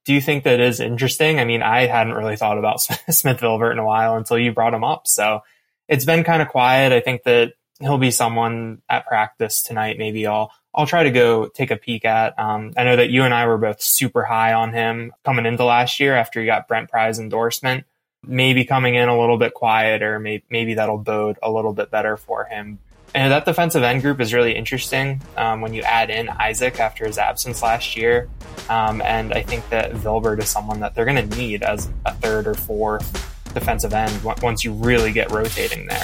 do 0.03 0.13
you 0.13 0.21
think 0.21 0.43
that 0.43 0.59
is 0.59 0.79
interesting? 0.79 1.39
I 1.39 1.45
mean, 1.45 1.61
I 1.61 1.85
hadn't 1.85 2.15
really 2.15 2.37
thought 2.37 2.57
about 2.57 2.81
Smith 3.09 3.39
Vilbert 3.39 3.73
in 3.73 3.79
a 3.79 3.85
while 3.85 4.15
until 4.15 4.39
you 4.39 4.51
brought 4.51 4.73
him 4.73 4.83
up. 4.83 5.07
So 5.07 5.41
it's 5.87 6.05
been 6.05 6.23
kind 6.23 6.41
of 6.41 6.47
quiet. 6.47 6.91
I 6.91 6.99
think 6.99 7.23
that 7.23 7.53
he'll 7.79 7.97
be 7.97 8.11
someone 8.11 8.81
at 8.89 9.05
practice 9.05 9.61
tonight. 9.61 9.97
Maybe 9.97 10.27
I'll 10.27 10.51
I'll 10.73 10.85
try 10.85 11.03
to 11.03 11.11
go 11.11 11.47
take 11.47 11.71
a 11.71 11.77
peek 11.77 12.05
at. 12.05 12.37
Um, 12.37 12.73
I 12.77 12.83
know 12.83 12.95
that 12.95 13.09
you 13.09 13.23
and 13.23 13.33
I 13.33 13.47
were 13.47 13.57
both 13.57 13.81
super 13.81 14.23
high 14.23 14.53
on 14.53 14.73
him 14.73 15.11
coming 15.25 15.45
into 15.45 15.63
last 15.63 15.99
year 15.99 16.15
after 16.15 16.39
he 16.39 16.45
got 16.45 16.67
Brent 16.67 16.89
Pry's 16.89 17.19
endorsement. 17.19 17.85
Maybe 18.23 18.65
coming 18.65 18.95
in 18.95 19.09
a 19.09 19.19
little 19.19 19.37
bit 19.37 19.53
quieter, 19.53 20.19
maybe, 20.19 20.43
maybe 20.49 20.73
that'll 20.75 20.97
bode 20.97 21.37
a 21.41 21.51
little 21.51 21.73
bit 21.73 21.89
better 21.89 22.17
for 22.17 22.45
him. 22.45 22.79
And 23.15 23.31
that 23.31 23.45
defensive 23.45 23.83
end 23.83 24.01
group 24.01 24.19
is 24.19 24.33
really 24.33 24.55
interesting 24.55 25.21
um, 25.37 25.61
when 25.61 25.73
you 25.73 25.81
add 25.81 26.09
in 26.09 26.29
Isaac 26.29 26.79
after 26.79 27.07
his 27.07 27.17
absence 27.17 27.63
last 27.63 27.95
year. 27.95 28.29
Um, 28.69 29.01
and 29.01 29.33
I 29.33 29.41
think 29.41 29.67
that 29.69 29.93
Vilbert 29.93 30.39
is 30.39 30.49
someone 30.49 30.81
that 30.81 30.93
they're 30.93 31.05
going 31.05 31.29
to 31.29 31.37
need 31.37 31.63
as 31.63 31.89
a 32.05 32.13
third 32.13 32.47
or 32.47 32.53
fourth 32.53 33.11
defensive 33.53 33.93
end 33.93 34.21
once 34.43 34.63
you 34.63 34.73
really 34.73 35.11
get 35.11 35.31
rotating 35.31 35.87
there. 35.87 36.03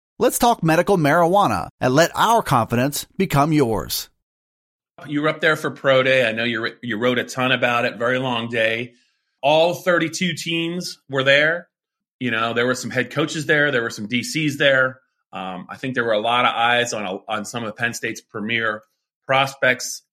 Let's 0.21 0.37
talk 0.37 0.61
medical 0.61 0.99
marijuana 0.99 1.69
and 1.79 1.95
let 1.95 2.11
our 2.13 2.43
confidence 2.43 3.07
become 3.17 3.51
yours. 3.51 4.07
You 5.07 5.23
were 5.23 5.29
up 5.29 5.41
there 5.41 5.55
for 5.55 5.71
Pro 5.71 6.03
Day. 6.03 6.29
I 6.29 6.31
know 6.31 6.43
you, 6.43 6.75
you 6.83 6.99
wrote 6.99 7.17
a 7.17 7.23
ton 7.23 7.51
about 7.51 7.85
it. 7.85 7.97
Very 7.97 8.19
long 8.19 8.47
day. 8.47 8.93
All 9.41 9.73
32 9.73 10.35
teams 10.35 10.99
were 11.09 11.23
there. 11.23 11.69
You 12.19 12.29
know, 12.29 12.53
there 12.53 12.67
were 12.67 12.75
some 12.75 12.91
head 12.91 13.09
coaches 13.09 13.47
there, 13.47 13.71
there 13.71 13.81
were 13.81 13.89
some 13.89 14.07
DCs 14.07 14.57
there. 14.57 14.99
Um, 15.33 15.65
I 15.67 15.77
think 15.77 15.95
there 15.95 16.05
were 16.05 16.11
a 16.11 16.19
lot 16.19 16.45
of 16.45 16.53
eyes 16.53 16.93
on 16.93 17.03
a, 17.03 17.17
on 17.27 17.43
some 17.43 17.63
of 17.63 17.75
Penn 17.75 17.95
State's 17.95 18.21
premier 18.21 18.83
prospects. 19.25 20.03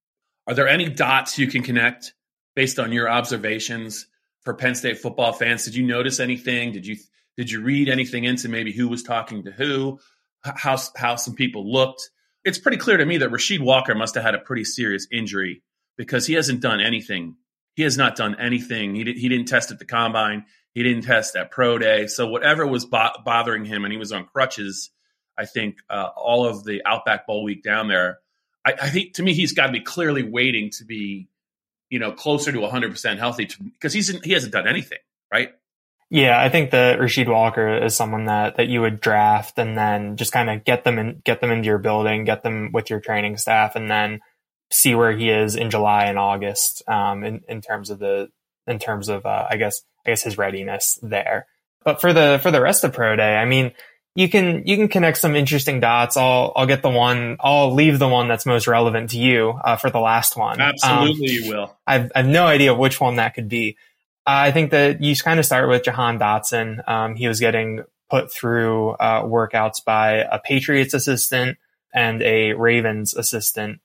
Are 0.46 0.54
there 0.54 0.68
any 0.68 0.88
dots 0.88 1.38
you 1.38 1.48
can 1.48 1.62
connect 1.62 2.14
based 2.56 2.78
on 2.78 2.92
your 2.92 3.10
observations 3.10 4.06
for 4.40 4.54
Penn 4.54 4.74
State 4.74 5.00
football 5.00 5.34
fans? 5.34 5.66
Did 5.66 5.74
you 5.74 5.86
notice 5.86 6.18
anything? 6.18 6.72
Did 6.72 6.86
you 6.86 6.96
did 7.38 7.52
you 7.52 7.62
read 7.62 7.88
anything 7.88 8.24
into 8.24 8.48
maybe 8.48 8.72
who 8.72 8.88
was 8.88 9.04
talking 9.04 9.44
to 9.44 9.52
who? 9.52 10.00
How 10.42 10.76
how 10.96 11.14
some 11.14 11.34
people 11.34 11.72
looked? 11.72 12.10
It's 12.44 12.58
pretty 12.58 12.78
clear 12.78 12.96
to 12.96 13.06
me 13.06 13.18
that 13.18 13.30
Rasheed 13.30 13.60
Walker 13.60 13.94
must 13.94 14.16
have 14.16 14.24
had 14.24 14.34
a 14.34 14.40
pretty 14.40 14.64
serious 14.64 15.06
injury 15.12 15.62
because 15.96 16.26
he 16.26 16.34
hasn't 16.34 16.60
done 16.60 16.80
anything. 16.80 17.36
He 17.74 17.84
has 17.84 17.96
not 17.96 18.16
done 18.16 18.34
anything. 18.40 18.96
He, 18.96 19.04
did, 19.04 19.16
he 19.16 19.28
didn't 19.28 19.46
test 19.46 19.70
at 19.70 19.78
the 19.78 19.84
combine. 19.84 20.46
He 20.74 20.82
didn't 20.82 21.04
test 21.04 21.36
at 21.36 21.52
pro 21.52 21.78
day. 21.78 22.08
So 22.08 22.26
whatever 22.26 22.66
was 22.66 22.84
bo- 22.84 23.12
bothering 23.24 23.64
him, 23.64 23.84
and 23.84 23.92
he 23.92 23.98
was 23.98 24.10
on 24.10 24.26
crutches. 24.26 24.90
I 25.36 25.44
think 25.44 25.76
uh, 25.88 26.08
all 26.16 26.44
of 26.44 26.64
the 26.64 26.82
Outback 26.84 27.24
Bowl 27.26 27.44
week 27.44 27.62
down 27.62 27.86
there. 27.86 28.18
I, 28.66 28.74
I 28.82 28.90
think 28.90 29.14
to 29.14 29.22
me 29.22 29.32
he's 29.32 29.52
got 29.52 29.66
to 29.66 29.72
be 29.72 29.80
clearly 29.80 30.24
waiting 30.24 30.70
to 30.78 30.84
be, 30.84 31.28
you 31.88 32.00
know, 32.00 32.10
closer 32.10 32.50
to 32.50 32.58
100 32.58 32.90
percent 32.90 33.20
healthy 33.20 33.48
because 33.74 33.92
he's 33.92 34.08
he 34.24 34.32
hasn't 34.32 34.52
done 34.52 34.66
anything 34.66 34.98
right. 35.32 35.52
Yeah, 36.10 36.40
I 36.40 36.48
think 36.48 36.70
that 36.70 36.98
Rasheed 36.98 37.28
Walker 37.28 37.84
is 37.84 37.94
someone 37.94 38.24
that 38.26 38.56
that 38.56 38.68
you 38.68 38.80
would 38.80 39.00
draft 39.00 39.58
and 39.58 39.76
then 39.76 40.16
just 40.16 40.32
kind 40.32 40.48
of 40.48 40.64
get 40.64 40.84
them 40.84 40.98
and 40.98 41.22
get 41.22 41.40
them 41.40 41.50
into 41.50 41.66
your 41.66 41.78
building, 41.78 42.24
get 42.24 42.42
them 42.42 42.70
with 42.72 42.88
your 42.88 43.00
training 43.00 43.36
staff, 43.36 43.76
and 43.76 43.90
then 43.90 44.20
see 44.70 44.94
where 44.94 45.12
he 45.12 45.30
is 45.30 45.54
in 45.54 45.70
July 45.70 46.04
and 46.04 46.18
August 46.18 46.82
um, 46.88 47.24
in 47.24 47.42
in 47.48 47.60
terms 47.60 47.90
of 47.90 47.98
the 47.98 48.28
in 48.66 48.78
terms 48.78 49.08
of 49.08 49.26
uh, 49.26 49.46
I 49.50 49.56
guess 49.56 49.82
I 50.06 50.10
guess 50.10 50.22
his 50.22 50.38
readiness 50.38 50.98
there. 51.02 51.46
But 51.84 52.00
for 52.00 52.12
the 52.12 52.38
for 52.42 52.50
the 52.50 52.60
rest 52.60 52.84
of 52.84 52.92
pro 52.92 53.16
day, 53.16 53.36
I 53.36 53.44
mean, 53.44 53.72
you 54.14 54.28
can 54.28 54.66
you 54.66 54.76
can 54.76 54.88
connect 54.88 55.18
some 55.18 55.36
interesting 55.36 55.80
dots. 55.80 56.16
I'll 56.16 56.52
I'll 56.56 56.66
get 56.66 56.82
the 56.82 56.90
one. 56.90 57.36
I'll 57.40 57.72
leave 57.72 57.98
the 57.98 58.08
one 58.08 58.28
that's 58.28 58.46
most 58.46 58.66
relevant 58.66 59.10
to 59.10 59.18
you 59.18 59.50
uh, 59.50 59.76
for 59.76 59.90
the 59.90 60.00
last 60.00 60.36
one. 60.36 60.60
Absolutely, 60.60 61.28
um, 61.28 61.44
you 61.44 61.48
will. 61.50 61.76
I've 61.86 62.10
I've 62.16 62.26
no 62.26 62.46
idea 62.46 62.74
which 62.74 63.00
one 63.00 63.16
that 63.16 63.34
could 63.34 63.48
be. 63.48 63.76
I 64.30 64.50
think 64.50 64.72
that 64.72 65.02
you 65.02 65.16
kind 65.16 65.40
of 65.40 65.46
start 65.46 65.70
with 65.70 65.84
Jahan 65.84 66.18
Dotson. 66.18 66.86
Um, 66.86 67.16
he 67.16 67.28
was 67.28 67.40
getting 67.40 67.84
put 68.10 68.30
through 68.30 68.90
uh, 68.90 69.22
workouts 69.22 69.82
by 69.82 70.16
a 70.30 70.38
Patriots 70.38 70.92
assistant 70.92 71.56
and 71.94 72.20
a 72.22 72.52
Ravens 72.52 73.14
assistant. 73.14 73.80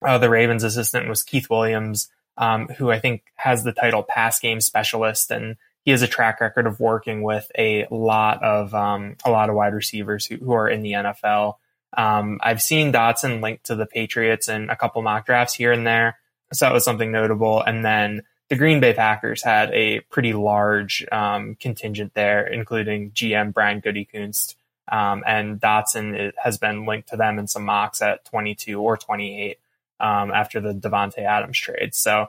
Uh, 0.00 0.18
the 0.18 0.30
Ravens 0.30 0.62
assistant 0.62 1.08
was 1.08 1.24
Keith 1.24 1.50
Williams, 1.50 2.08
um, 2.36 2.68
who 2.68 2.92
I 2.92 3.00
think 3.00 3.24
has 3.34 3.64
the 3.64 3.72
title 3.72 4.04
pass 4.04 4.38
game 4.38 4.60
specialist, 4.60 5.32
and 5.32 5.56
he 5.84 5.90
has 5.90 6.02
a 6.02 6.08
track 6.08 6.40
record 6.40 6.68
of 6.68 6.78
working 6.78 7.22
with 7.22 7.50
a 7.58 7.88
lot 7.90 8.40
of 8.40 8.72
um, 8.76 9.16
a 9.24 9.32
lot 9.32 9.50
of 9.50 9.56
wide 9.56 9.74
receivers 9.74 10.26
who, 10.26 10.36
who 10.36 10.52
are 10.52 10.68
in 10.68 10.82
the 10.82 10.92
NFL. 10.92 11.56
Um, 11.96 12.38
I've 12.40 12.62
seen 12.62 12.92
Dotson 12.92 13.42
linked 13.42 13.64
to 13.64 13.74
the 13.74 13.86
Patriots 13.86 14.48
in 14.48 14.70
a 14.70 14.76
couple 14.76 15.02
mock 15.02 15.26
drafts 15.26 15.54
here 15.54 15.72
and 15.72 15.84
there, 15.84 16.18
so 16.52 16.66
that 16.66 16.72
was 16.72 16.84
something 16.84 17.10
notable. 17.10 17.60
And 17.60 17.84
then 17.84 18.22
the 18.52 18.58
Green 18.58 18.80
Bay 18.80 18.92
Packers 18.92 19.42
had 19.42 19.70
a 19.72 20.00
pretty 20.10 20.34
large 20.34 21.06
um, 21.10 21.54
contingent 21.54 22.12
there, 22.12 22.46
including 22.46 23.10
GM 23.12 23.54
Brian 23.54 23.80
Gutekunst, 23.80 24.56
um, 24.88 25.24
and 25.26 25.58
Dotson 25.58 26.32
has 26.36 26.58
been 26.58 26.84
linked 26.84 27.08
to 27.08 27.16
them 27.16 27.38
in 27.38 27.46
some 27.46 27.64
mocks 27.64 28.02
at 28.02 28.26
22 28.26 28.78
or 28.78 28.98
28 28.98 29.58
um, 30.00 30.30
after 30.32 30.60
the 30.60 30.74
Davante 30.74 31.20
Adams 31.20 31.56
trade. 31.58 31.94
So 31.94 32.26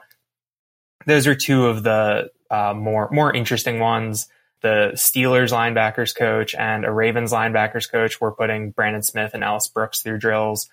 those 1.04 1.26
are 1.26 1.34
two 1.34 1.66
of 1.66 1.82
the 1.82 2.30
uh, 2.50 2.72
more 2.72 3.10
more 3.10 3.30
interesting 3.30 3.78
ones. 3.78 4.26
The 4.62 4.92
Steelers 4.94 5.52
linebackers 5.52 6.16
coach 6.16 6.54
and 6.54 6.86
a 6.86 6.90
Ravens 6.90 7.32
linebackers 7.32 7.90
coach 7.92 8.18
were 8.18 8.32
putting 8.32 8.70
Brandon 8.70 9.02
Smith 9.02 9.34
and 9.34 9.44
Ellis 9.44 9.68
Brooks 9.68 10.00
through 10.00 10.20
drills. 10.20 10.70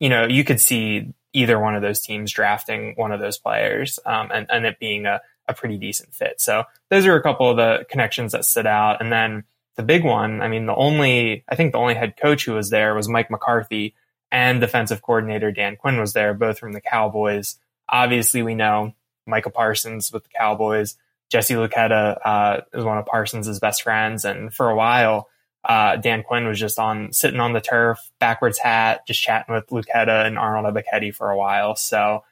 You 0.00 0.08
know, 0.08 0.24
you 0.26 0.44
could 0.44 0.62
see 0.62 1.12
either 1.34 1.58
one 1.58 1.74
of 1.74 1.82
those 1.82 2.00
teams 2.00 2.32
drafting 2.32 2.94
one 2.96 3.12
of 3.12 3.20
those 3.20 3.36
players 3.36 3.98
um, 4.06 4.30
and, 4.32 4.46
and 4.50 4.64
it 4.64 4.78
being 4.78 5.04
a, 5.04 5.20
a 5.46 5.52
pretty 5.52 5.76
decent 5.76 6.14
fit. 6.14 6.40
So 6.40 6.64
those 6.88 7.04
are 7.04 7.16
a 7.16 7.22
couple 7.22 7.50
of 7.50 7.56
the 7.58 7.84
connections 7.90 8.32
that 8.32 8.46
stood 8.46 8.66
out. 8.66 9.02
And 9.02 9.12
then 9.12 9.44
the 9.76 9.82
big 9.82 10.04
one, 10.04 10.40
I 10.40 10.48
mean, 10.48 10.66
the 10.66 10.74
only, 10.74 11.44
I 11.48 11.56
think 11.56 11.72
the 11.72 11.78
only 11.78 11.94
head 11.94 12.16
coach 12.16 12.46
who 12.46 12.52
was 12.52 12.70
there 12.70 12.94
was 12.94 13.08
Mike 13.08 13.30
McCarthy 13.30 13.94
and 14.30 14.60
defensive 14.60 15.02
coordinator 15.02 15.52
Dan 15.52 15.76
Quinn 15.76 15.98
was 15.98 16.12
there, 16.12 16.34
both 16.34 16.58
from 16.58 16.72
the 16.72 16.80
Cowboys. 16.80 17.58
Obviously, 17.88 18.42
we 18.42 18.54
know 18.54 18.94
Micah 19.26 19.50
Parsons 19.50 20.12
with 20.12 20.22
the 20.24 20.30
Cowboys. 20.30 20.96
Jesse 21.30 21.54
Luketa 21.54 22.18
uh, 22.24 22.60
is 22.72 22.84
one 22.84 22.98
of 22.98 23.06
Parsons' 23.06 23.58
best 23.58 23.82
friends, 23.82 24.24
and 24.24 24.52
for 24.52 24.70
a 24.70 24.76
while, 24.76 25.28
uh, 25.64 25.96
Dan 25.96 26.22
Quinn 26.22 26.46
was 26.46 26.58
just 26.58 26.78
on 26.78 27.12
sitting 27.12 27.40
on 27.40 27.52
the 27.52 27.60
turf, 27.60 27.98
backwards 28.20 28.58
hat, 28.58 29.06
just 29.06 29.22
chatting 29.22 29.54
with 29.54 29.68
Luketa 29.68 30.26
and 30.26 30.38
Arnold 30.38 30.74
Ebiketie 30.74 31.14
for 31.14 31.30
a 31.30 31.36
while. 31.36 31.74
So, 31.74 32.24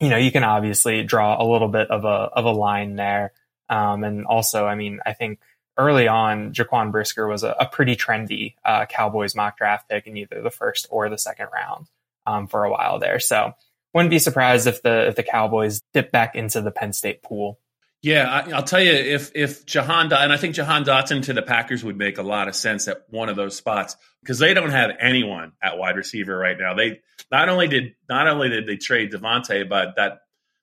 you 0.00 0.08
know, 0.08 0.18
you 0.18 0.30
can 0.30 0.44
obviously 0.44 1.02
draw 1.02 1.42
a 1.42 1.46
little 1.46 1.68
bit 1.68 1.90
of 1.90 2.04
a 2.04 2.08
of 2.08 2.44
a 2.44 2.50
line 2.50 2.96
there. 2.96 3.32
Um, 3.68 4.04
and 4.04 4.26
also, 4.26 4.66
I 4.66 4.74
mean, 4.74 5.00
I 5.06 5.14
think 5.14 5.40
early 5.78 6.06
on, 6.06 6.52
Jaquan 6.52 6.92
Brisker 6.92 7.26
was 7.26 7.42
a, 7.42 7.56
a 7.58 7.66
pretty 7.66 7.96
trendy 7.96 8.54
uh, 8.64 8.86
Cowboys 8.86 9.34
mock 9.34 9.56
draft 9.56 9.88
pick 9.88 10.06
in 10.06 10.16
either 10.16 10.42
the 10.42 10.50
first 10.50 10.86
or 10.90 11.08
the 11.08 11.18
second 11.18 11.48
round 11.52 11.86
um, 12.26 12.46
for 12.46 12.64
a 12.64 12.70
while 12.70 12.98
there. 12.98 13.20
So, 13.20 13.54
wouldn't 13.94 14.10
be 14.10 14.18
surprised 14.18 14.66
if 14.66 14.82
the 14.82 15.06
if 15.06 15.16
the 15.16 15.22
Cowboys 15.22 15.80
dip 15.94 16.12
back 16.12 16.34
into 16.34 16.60
the 16.60 16.70
Penn 16.70 16.92
State 16.92 17.22
pool. 17.22 17.58
Yeah, 18.02 18.30
I, 18.30 18.56
will 18.56 18.62
tell 18.62 18.80
you 18.80 18.92
if 18.92 19.32
if 19.34 19.66
Jahan 19.66 20.12
and 20.12 20.32
I 20.32 20.36
think 20.36 20.54
Jahan 20.54 20.84
Dotson 20.84 21.24
to 21.24 21.32
the 21.32 21.42
Packers 21.42 21.82
would 21.82 21.96
make 21.96 22.18
a 22.18 22.22
lot 22.22 22.46
of 22.46 22.54
sense 22.54 22.86
at 22.88 23.04
one 23.08 23.28
of 23.28 23.36
those 23.36 23.56
spots 23.56 23.96
because 24.22 24.38
they 24.38 24.54
don't 24.54 24.70
have 24.70 24.90
anyone 25.00 25.52
at 25.62 25.78
wide 25.78 25.96
receiver 25.96 26.36
right 26.36 26.56
now. 26.58 26.74
They 26.74 27.00
not 27.32 27.48
only 27.48 27.68
did 27.68 27.94
not 28.08 28.28
only 28.28 28.48
did 28.48 28.66
they 28.66 28.76
trade 28.76 29.12
Davante, 29.12 29.68
but 29.68 29.96
that 29.96 30.20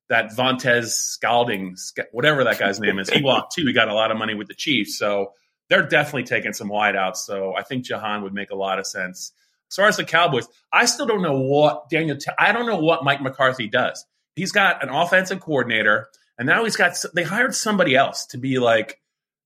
that 0.09 0.31
Vontez 0.35 0.89
Scalding, 0.89 1.75
whatever 2.11 2.43
that 2.43 2.59
guy's 2.59 2.79
name 2.79 2.99
is, 2.99 3.09
he 3.09 3.23
walked 3.23 3.55
too. 3.55 3.65
He 3.65 3.73
got 3.73 3.89
a 3.89 3.93
lot 3.93 4.11
of 4.11 4.17
money 4.17 4.35
with 4.35 4.47
the 4.47 4.53
Chiefs, 4.53 4.97
so 4.97 5.33
they're 5.69 5.87
definitely 5.87 6.23
taking 6.23 6.53
some 6.53 6.69
wideouts. 6.69 7.17
So 7.17 7.55
I 7.55 7.63
think 7.63 7.85
Jahan 7.85 8.21
would 8.23 8.33
make 8.33 8.51
a 8.51 8.55
lot 8.55 8.79
of 8.79 8.85
sense. 8.85 9.31
As 9.71 9.75
far 9.75 9.87
as 9.87 9.97
the 9.97 10.03
Cowboys, 10.03 10.47
I 10.71 10.85
still 10.85 11.07
don't 11.07 11.23
know 11.23 11.39
what 11.39 11.89
Daniel. 11.89 12.17
I 12.37 12.51
don't 12.51 12.67
know 12.67 12.77
what 12.79 13.03
Mike 13.03 13.21
McCarthy 13.21 13.67
does. 13.67 14.05
He's 14.35 14.51
got 14.51 14.83
an 14.83 14.89
offensive 14.89 15.39
coordinator, 15.39 16.09
and 16.37 16.47
now 16.47 16.63
he's 16.63 16.75
got. 16.75 16.95
They 17.13 17.23
hired 17.23 17.55
somebody 17.55 17.95
else 17.95 18.25
to 18.27 18.37
be 18.37 18.59
like, 18.59 18.99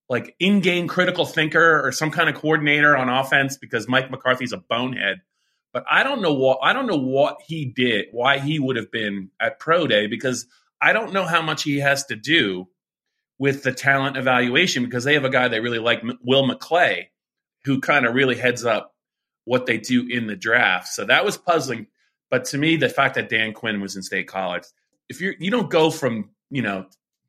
like 0.10 0.36
in-game 0.40 0.88
critical 0.88 1.26
thinker 1.26 1.86
or 1.86 1.92
some 1.92 2.12
kind 2.12 2.30
of 2.30 2.36
coordinator 2.36 2.96
on 2.96 3.10
offense 3.10 3.58
because 3.58 3.88
Mike 3.88 4.10
McCarthy's 4.10 4.54
a 4.54 4.58
bonehead. 4.58 5.22
But 5.74 5.84
I 5.90 6.04
don't 6.04 6.22
know 6.22 6.34
what 6.34 6.60
I 6.64 6.74
don't 6.74 6.88
know 6.88 6.98
what 6.98 7.38
he 7.46 7.66
did, 7.66 8.08
why 8.12 8.40
he 8.40 8.60
would 8.60 8.78
have 8.78 8.92
been 8.92 9.32
at 9.40 9.60
pro 9.60 9.86
day 9.86 10.08
because 10.08 10.48
I 10.82 10.94
don't 10.94 11.14
know 11.14 11.26
how 11.26 11.42
much 11.42 11.64
he 11.64 11.80
has 11.80 12.06
to 12.06 12.16
do 12.16 12.68
with 13.40 13.64
the 13.64 13.72
talent 13.72 14.18
evaluation 14.18 14.84
because 14.84 15.04
they 15.04 15.14
have 15.14 15.26
a 15.26 15.30
guy 15.30 15.48
they 15.48 15.60
really 15.60 15.80
like, 15.80 16.04
Will 16.24 16.48
McClay, 16.48 17.08
who 17.66 17.82
kind 17.82 18.06
of 18.06 18.16
really 18.16 18.36
heads 18.36 18.66
up 18.66 18.96
what 19.46 19.66
they 19.66 19.78
do 19.78 20.08
in 20.10 20.28
the 20.28 20.36
draft. 20.36 20.88
So 20.88 21.06
that 21.06 21.24
was 21.24 21.38
puzzling. 21.38 21.88
But 22.30 22.46
to 22.46 22.58
me, 22.58 22.76
the 22.78 22.90
fact 22.90 23.16
that 23.16 23.30
Dan 23.30 23.54
Quinn 23.54 23.80
was 23.80 23.96
in 23.96 24.04
State 24.04 24.28
College, 24.28 24.64
if 25.10 25.22
you're 25.22 25.36
you 25.40 25.52
don't 25.52 25.70
go 25.70 25.90
from 25.90 26.32
you 26.50 26.62
know 26.62 26.86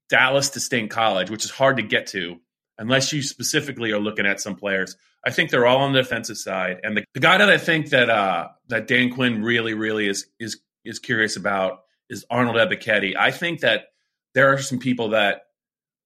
Dallas 0.09 0.51
to 0.51 0.61
State 0.61 0.91
College, 0.91 1.31
which 1.31 1.45
is 1.45 1.51
hard 1.51 1.77
to 1.77 1.83
get 1.83 2.09
to 2.09 2.41
unless 2.79 3.13
you 3.13 3.23
specifically 3.23 3.93
are 3.93 3.99
looking 3.99 4.27
at 4.27 4.41
some 4.41 4.55
players. 4.55 4.97
I 5.27 5.31
think 5.31 5.51
they're 5.51 5.67
all 5.67 5.79
on 5.79 5.93
the 5.93 6.03
defensive 6.03 6.39
side, 6.39 6.81
and 6.83 6.97
the, 6.97 7.05
the 7.13 7.21
guy 7.21 7.39
that 7.39 7.51
I 7.51 7.59
think 7.59 7.91
that 7.91 8.09
uh, 8.09 8.49
that 8.69 8.87
Dan 8.87 9.11
Quinn 9.11 9.43
really 9.43 9.75
really 9.75 10.09
is 10.09 10.27
is 10.39 10.61
is 10.85 10.99
curious 10.99 11.37
about 11.37 11.81
is 12.09 12.25
Arnold 12.31 12.57
Ebiketie. 12.57 13.17
I 13.17 13.31
think 13.31 13.61
that 13.61 13.89
there 14.35 14.53
are 14.53 14.59
some 14.59 14.79
people 14.79 15.11
that 15.11 15.43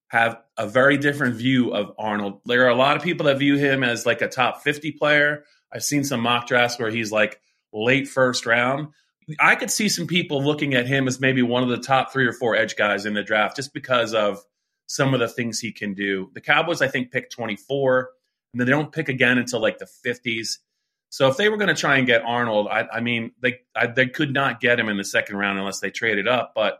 have 0.09 0.39
a 0.59 0.67
very 0.67 0.99
different 0.99 1.37
view 1.37 1.73
of 1.73 1.93
Arnold. 1.99 2.41
There 2.45 2.67
are 2.67 2.71
a 2.71 2.75
lot 2.75 2.97
of 2.97 3.03
people 3.03 3.27
that 3.27 3.39
view 3.39 3.57
him 3.57 3.83
as 3.83 4.05
like 4.05 4.21
a 4.21 4.29
top 4.29 4.63
50 4.63 4.93
player. 4.93 5.45
I've 5.73 5.85
seen 5.85 6.05
some 6.05 6.21
mock 6.21 6.47
drafts 6.47 6.79
where 6.79 6.91
he's 6.91 7.11
like 7.11 7.41
late 7.73 8.09
first 8.09 8.45
round. 8.45 8.89
I 9.41 9.55
could 9.55 9.71
see 9.71 9.89
some 9.89 10.07
people 10.07 10.43
looking 10.43 10.75
at 10.75 10.87
him 10.87 11.07
as 11.07 11.21
maybe 11.21 11.43
one 11.43 11.63
of 11.63 11.69
the 11.69 11.79
top 11.79 12.13
three 12.13 12.27
or 12.27 12.33
four 12.33 12.57
edge 12.57 12.77
guys 12.77 13.07
in 13.07 13.15
the 13.15 13.23
draft 13.23 13.57
just 13.57 13.73
because 13.73 14.15
of 14.15 14.43
some 14.87 15.15
of 15.15 15.21
the 15.21 15.29
things 15.29 15.59
he 15.59 15.73
can 15.73 15.95
do. 15.95 16.31
The 16.35 16.41
Cowboys, 16.41 16.83
I 16.83 16.89
think, 16.89 17.11
pick 17.11 17.31
24, 17.31 18.11
and 18.53 18.61
then 18.61 18.67
they 18.67 18.73
don't 18.73 18.93
pick 18.93 19.09
again 19.09 19.39
until 19.39 19.61
like 19.61 19.79
the 19.79 19.89
50s. 20.07 20.59
So 21.11 21.29
if 21.29 21.37
they 21.37 21.49
were 21.49 21.57
going 21.57 21.75
to 21.75 21.81
try 21.81 21.99
and 21.99 22.07
get 22.07 22.23
Arnold, 22.23 22.69
I, 22.69 22.87
I 22.93 23.01
mean, 23.01 23.33
they 23.41 23.61
I, 23.77 23.87
they 23.87 24.07
could 24.07 24.33
not 24.33 24.61
get 24.61 24.81
him 24.81 24.89
in 24.89 24.97
the 24.97 25.05
second 25.05 25.37
round 25.37 25.59
unless 25.59 25.81
they 25.81 25.91
traded 25.91 26.27
up. 26.27 26.53
But 26.55 26.79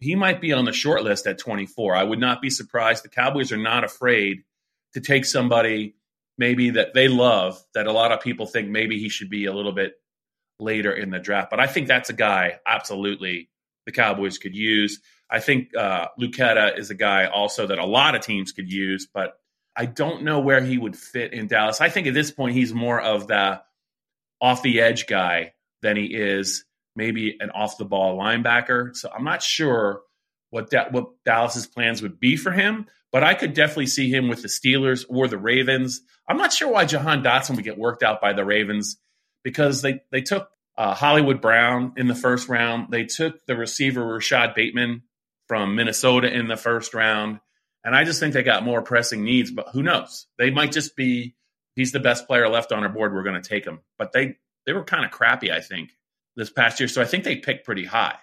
he 0.00 0.14
might 0.14 0.40
be 0.40 0.52
on 0.52 0.64
the 0.64 0.72
short 0.72 1.02
list 1.02 1.26
at 1.26 1.38
24. 1.38 1.94
I 1.94 2.02
would 2.02 2.18
not 2.18 2.42
be 2.42 2.50
surprised. 2.50 3.04
The 3.04 3.08
Cowboys 3.08 3.52
are 3.52 3.56
not 3.56 3.84
afraid 3.84 4.42
to 4.94 5.00
take 5.00 5.24
somebody 5.24 5.94
maybe 6.36 6.70
that 6.70 6.94
they 6.94 7.08
love 7.08 7.62
that 7.74 7.86
a 7.86 7.92
lot 7.92 8.12
of 8.12 8.20
people 8.20 8.46
think 8.46 8.68
maybe 8.68 8.98
he 8.98 9.08
should 9.08 9.30
be 9.30 9.46
a 9.46 9.52
little 9.52 9.72
bit 9.72 9.94
later 10.64 10.92
in 10.92 11.10
the 11.10 11.18
draft. 11.18 11.50
But 11.50 11.60
I 11.60 11.66
think 11.66 11.88
that's 11.88 12.10
a 12.10 12.14
guy 12.14 12.58
absolutely 12.66 13.48
the 13.86 13.92
Cowboys 13.92 14.38
could 14.38 14.54
use. 14.56 15.00
I 15.30 15.40
think 15.40 15.76
uh, 15.76 16.08
Luketa 16.20 16.78
is 16.78 16.90
a 16.90 16.94
guy 16.94 17.26
also 17.26 17.66
that 17.66 17.78
a 17.78 17.86
lot 17.86 18.14
of 18.14 18.22
teams 18.22 18.52
could 18.52 18.70
use, 18.70 19.06
but 19.12 19.38
I 19.76 19.86
don't 19.86 20.22
know 20.22 20.40
where 20.40 20.62
he 20.62 20.78
would 20.78 20.96
fit 20.96 21.32
in 21.32 21.48
Dallas. 21.48 21.80
I 21.80 21.88
think 21.88 22.06
at 22.06 22.14
this 22.14 22.30
point 22.30 22.54
he's 22.54 22.72
more 22.72 23.00
of 23.00 23.26
the 23.26 23.60
off 24.40 24.62
the 24.62 24.80
edge 24.80 25.06
guy 25.06 25.54
than 25.82 25.96
he 25.96 26.06
is 26.06 26.64
maybe 26.96 27.36
an 27.40 27.50
off 27.50 27.78
the 27.78 27.84
ball 27.84 28.18
linebacker. 28.18 28.94
So 28.94 29.10
I'm 29.14 29.24
not 29.24 29.42
sure 29.42 30.02
what 30.50 30.70
that 30.70 30.92
what 30.92 31.08
Dallas's 31.24 31.66
plans 31.66 32.02
would 32.02 32.20
be 32.20 32.36
for 32.36 32.52
him, 32.52 32.86
but 33.10 33.24
I 33.24 33.34
could 33.34 33.54
definitely 33.54 33.86
see 33.86 34.10
him 34.10 34.28
with 34.28 34.42
the 34.42 34.48
Steelers 34.48 35.04
or 35.08 35.26
the 35.26 35.38
Ravens. 35.38 36.00
I'm 36.28 36.36
not 36.36 36.52
sure 36.52 36.70
why 36.70 36.84
Jahan 36.84 37.22
Dotson 37.22 37.56
would 37.56 37.64
get 37.64 37.78
worked 37.78 38.02
out 38.02 38.20
by 38.20 38.32
the 38.32 38.44
Ravens 38.44 38.96
because 39.42 39.82
they 39.82 40.00
they 40.12 40.20
took 40.20 40.48
uh, 40.76 40.94
Hollywood 40.94 41.40
Brown 41.40 41.92
in 41.96 42.08
the 42.08 42.14
first 42.14 42.48
round. 42.48 42.88
They 42.90 43.04
took 43.04 43.44
the 43.46 43.56
receiver 43.56 44.04
Rashod 44.04 44.54
Bateman 44.54 45.02
from 45.48 45.76
Minnesota 45.76 46.32
in 46.32 46.48
the 46.48 46.56
first 46.56 46.94
round, 46.94 47.40
and 47.84 47.94
I 47.94 48.04
just 48.04 48.20
think 48.20 48.34
they 48.34 48.42
got 48.42 48.64
more 48.64 48.82
pressing 48.82 49.24
needs. 49.24 49.50
But 49.50 49.68
who 49.72 49.82
knows? 49.82 50.26
They 50.38 50.50
might 50.50 50.72
just 50.72 50.96
be 50.96 51.34
he's 51.76 51.92
the 51.92 52.00
best 52.00 52.26
player 52.26 52.48
left 52.48 52.72
on 52.72 52.82
our 52.82 52.88
board. 52.88 53.14
We're 53.14 53.22
going 53.22 53.40
to 53.40 53.48
take 53.48 53.64
him. 53.64 53.80
But 53.98 54.12
they 54.12 54.36
they 54.66 54.72
were 54.72 54.84
kind 54.84 55.04
of 55.04 55.10
crappy, 55.10 55.52
I 55.52 55.60
think, 55.60 55.90
this 56.36 56.50
past 56.50 56.80
year. 56.80 56.88
So 56.88 57.02
I 57.02 57.04
think 57.04 57.24
they 57.24 57.36
picked 57.36 57.64
pretty 57.64 57.84
high. 57.84 58.16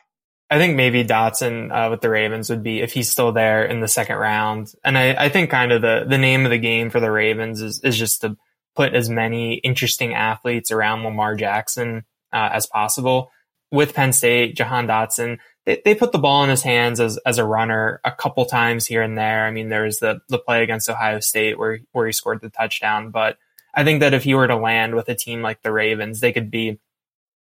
I 0.50 0.58
think 0.58 0.76
maybe 0.76 1.06
Dotson 1.06 1.72
uh, 1.72 1.90
with 1.90 2.02
the 2.02 2.10
Ravens 2.10 2.50
would 2.50 2.62
be 2.62 2.82
if 2.82 2.92
he's 2.92 3.10
still 3.10 3.32
there 3.32 3.64
in 3.64 3.80
the 3.80 3.88
second 3.88 4.18
round. 4.18 4.74
And 4.84 4.98
I, 4.98 5.14
I 5.14 5.30
think 5.30 5.50
kind 5.50 5.72
of 5.72 5.82
the, 5.82 6.06
the 6.06 6.18
name 6.18 6.44
of 6.44 6.52
the 6.52 6.58
game 6.58 6.90
for 6.90 7.00
the 7.00 7.10
Ravens 7.10 7.62
is, 7.62 7.80
is 7.86 7.98
just 7.98 8.22
to 8.22 8.36
put 8.76 8.94
as 8.94 9.10
many 9.10 9.56
interesting 9.56 10.14
athletes 10.14 10.70
around 10.70 11.04
Lamar 11.04 11.36
Jackson 11.36 12.04
uh, 12.34 12.50
as 12.54 12.66
possible. 12.66 13.32
with 13.72 13.94
Penn 13.94 14.14
State, 14.14 14.56
Jahan 14.56 14.88
Dotson, 14.88 15.40
they, 15.66 15.82
they 15.84 15.96
put 15.96 16.12
the 16.12 16.20
ball 16.20 16.44
in 16.44 16.50
his 16.50 16.64
hands 16.64 17.00
as, 17.00 17.18
as 17.26 17.38
a 17.38 17.46
runner 17.46 18.02
a 18.04 18.12
couple 18.12 18.46
times 18.46 18.86
here 18.86 19.02
and 19.02 19.18
there. 19.18 19.46
I 19.46 19.52
mean, 19.52 19.70
there's 19.70 20.00
the, 20.00 20.22
the 20.28 20.38
play 20.40 20.62
against 20.62 20.90
Ohio 20.90 21.20
State 21.22 21.58
where, 21.58 21.80
where 21.94 22.06
he 22.06 22.12
scored 22.12 22.42
the 22.42 22.50
touchdown. 22.50 23.12
But 23.12 23.38
I 23.74 23.84
think 23.84 24.02
that 24.02 24.14
if 24.14 24.24
he 24.24 24.36
were 24.36 24.48
to 24.48 24.58
land 24.58 24.96
with 24.96 25.08
a 25.10 25.16
team 25.16 25.42
like 25.42 25.62
the 25.62 25.72
Ravens, 25.72 26.20
they 26.20 26.34
could 26.34 26.52
be 26.52 26.80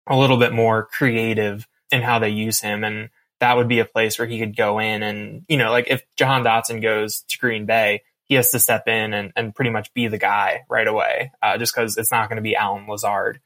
a 0.07 0.17
little 0.17 0.37
bit 0.37 0.53
more 0.53 0.85
creative 0.85 1.67
in 1.91 2.01
how 2.01 2.19
they 2.19 2.29
use 2.29 2.61
him. 2.61 2.83
And 2.83 3.09
that 3.39 3.57
would 3.57 3.67
be 3.67 3.79
a 3.79 3.85
place 3.85 4.19
where 4.19 4.27
he 4.27 4.39
could 4.39 4.55
go 4.55 4.79
in 4.79 5.01
and, 5.01 5.43
you 5.47 5.57
know, 5.57 5.71
like 5.71 5.87
if 5.89 6.03
Jahan 6.15 6.43
Dotson 6.43 6.81
goes 6.81 7.21
to 7.29 7.39
Green 7.39 7.65
Bay, 7.65 8.03
he 8.25 8.35
has 8.35 8.51
to 8.51 8.59
step 8.59 8.87
in 8.87 9.13
and, 9.13 9.33
and 9.35 9.53
pretty 9.53 9.71
much 9.71 9.93
be 9.93 10.07
the 10.07 10.17
guy 10.17 10.63
right 10.69 10.87
away, 10.87 11.31
uh, 11.41 11.57
just 11.57 11.73
because 11.73 11.97
it's 11.97 12.11
not 12.11 12.29
going 12.29 12.37
to 12.37 12.41
be 12.43 12.55
Allen 12.55 12.87
Lazard. 12.87 13.41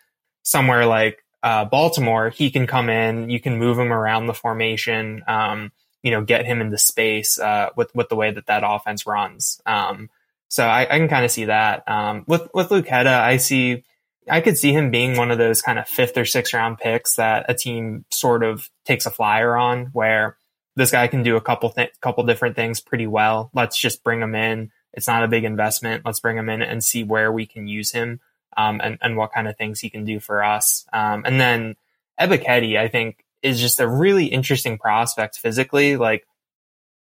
Somewhere 0.47 0.85
like 0.85 1.25
uh, 1.43 1.65
Baltimore, 1.65 2.29
he 2.29 2.51
can 2.51 2.67
come 2.67 2.89
in, 2.89 3.29
you 3.29 3.41
can 3.41 3.59
move 3.59 3.77
him 3.77 3.91
around 3.91 4.27
the 4.27 4.33
formation, 4.33 5.21
um, 5.27 5.73
you 6.01 6.09
know, 6.09 6.23
get 6.23 6.45
him 6.45 6.61
into 6.61 6.77
space 6.77 7.37
uh, 7.37 7.71
with 7.75 7.93
with 7.93 8.07
the 8.07 8.15
way 8.15 8.31
that 8.31 8.45
that 8.45 8.63
offense 8.65 9.05
runs. 9.05 9.61
Um, 9.65 10.09
so 10.47 10.65
I, 10.65 10.83
I 10.83 10.99
can 10.99 11.09
kind 11.09 11.25
of 11.25 11.31
see 11.31 11.45
that. 11.45 11.83
Um, 11.89 12.23
with 12.27 12.47
with 12.53 12.69
Luketa, 12.69 13.07
I 13.07 13.35
see, 13.37 13.83
I 14.29 14.39
could 14.39 14.57
see 14.57 14.71
him 14.71 14.89
being 14.89 15.17
one 15.17 15.31
of 15.31 15.37
those 15.37 15.61
kind 15.61 15.79
of 15.79 15.85
fifth 15.85 16.17
or 16.17 16.23
sixth 16.23 16.53
round 16.53 16.77
picks 16.77 17.15
that 17.15 17.47
a 17.49 17.53
team 17.53 18.05
sort 18.09 18.41
of 18.41 18.69
takes 18.85 19.05
a 19.05 19.11
flyer 19.11 19.57
on, 19.57 19.87
where 19.87 20.37
this 20.77 20.91
guy 20.91 21.07
can 21.07 21.23
do 21.23 21.35
a 21.35 21.41
couple 21.41 21.71
th- 21.71 21.91
couple 21.99 22.23
different 22.23 22.55
things 22.55 22.79
pretty 22.79 23.07
well. 23.07 23.51
Let's 23.53 23.77
just 23.77 24.01
bring 24.01 24.21
him 24.21 24.33
in. 24.33 24.71
It's 24.93 25.07
not 25.07 25.25
a 25.25 25.27
big 25.27 25.43
investment. 25.43 26.05
Let's 26.05 26.21
bring 26.21 26.37
him 26.37 26.47
in 26.47 26.61
and 26.61 26.81
see 26.81 27.03
where 27.03 27.33
we 27.33 27.45
can 27.45 27.67
use 27.67 27.91
him 27.91 28.21
um, 28.55 28.79
and, 28.83 28.97
and 29.01 29.17
what 29.17 29.31
kind 29.31 29.47
of 29.47 29.57
things 29.57 29.79
he 29.79 29.89
can 29.89 30.05
do 30.05 30.19
for 30.19 30.43
us. 30.43 30.85
Um, 30.93 31.23
and 31.25 31.39
then 31.39 31.75
Ebiketie, 32.19 32.77
I 32.77 32.87
think, 32.87 33.23
is 33.43 33.59
just 33.59 33.79
a 33.79 33.87
really 33.87 34.25
interesting 34.25 34.77
prospect 34.77 35.37
physically. 35.37 35.95
Like 35.95 36.25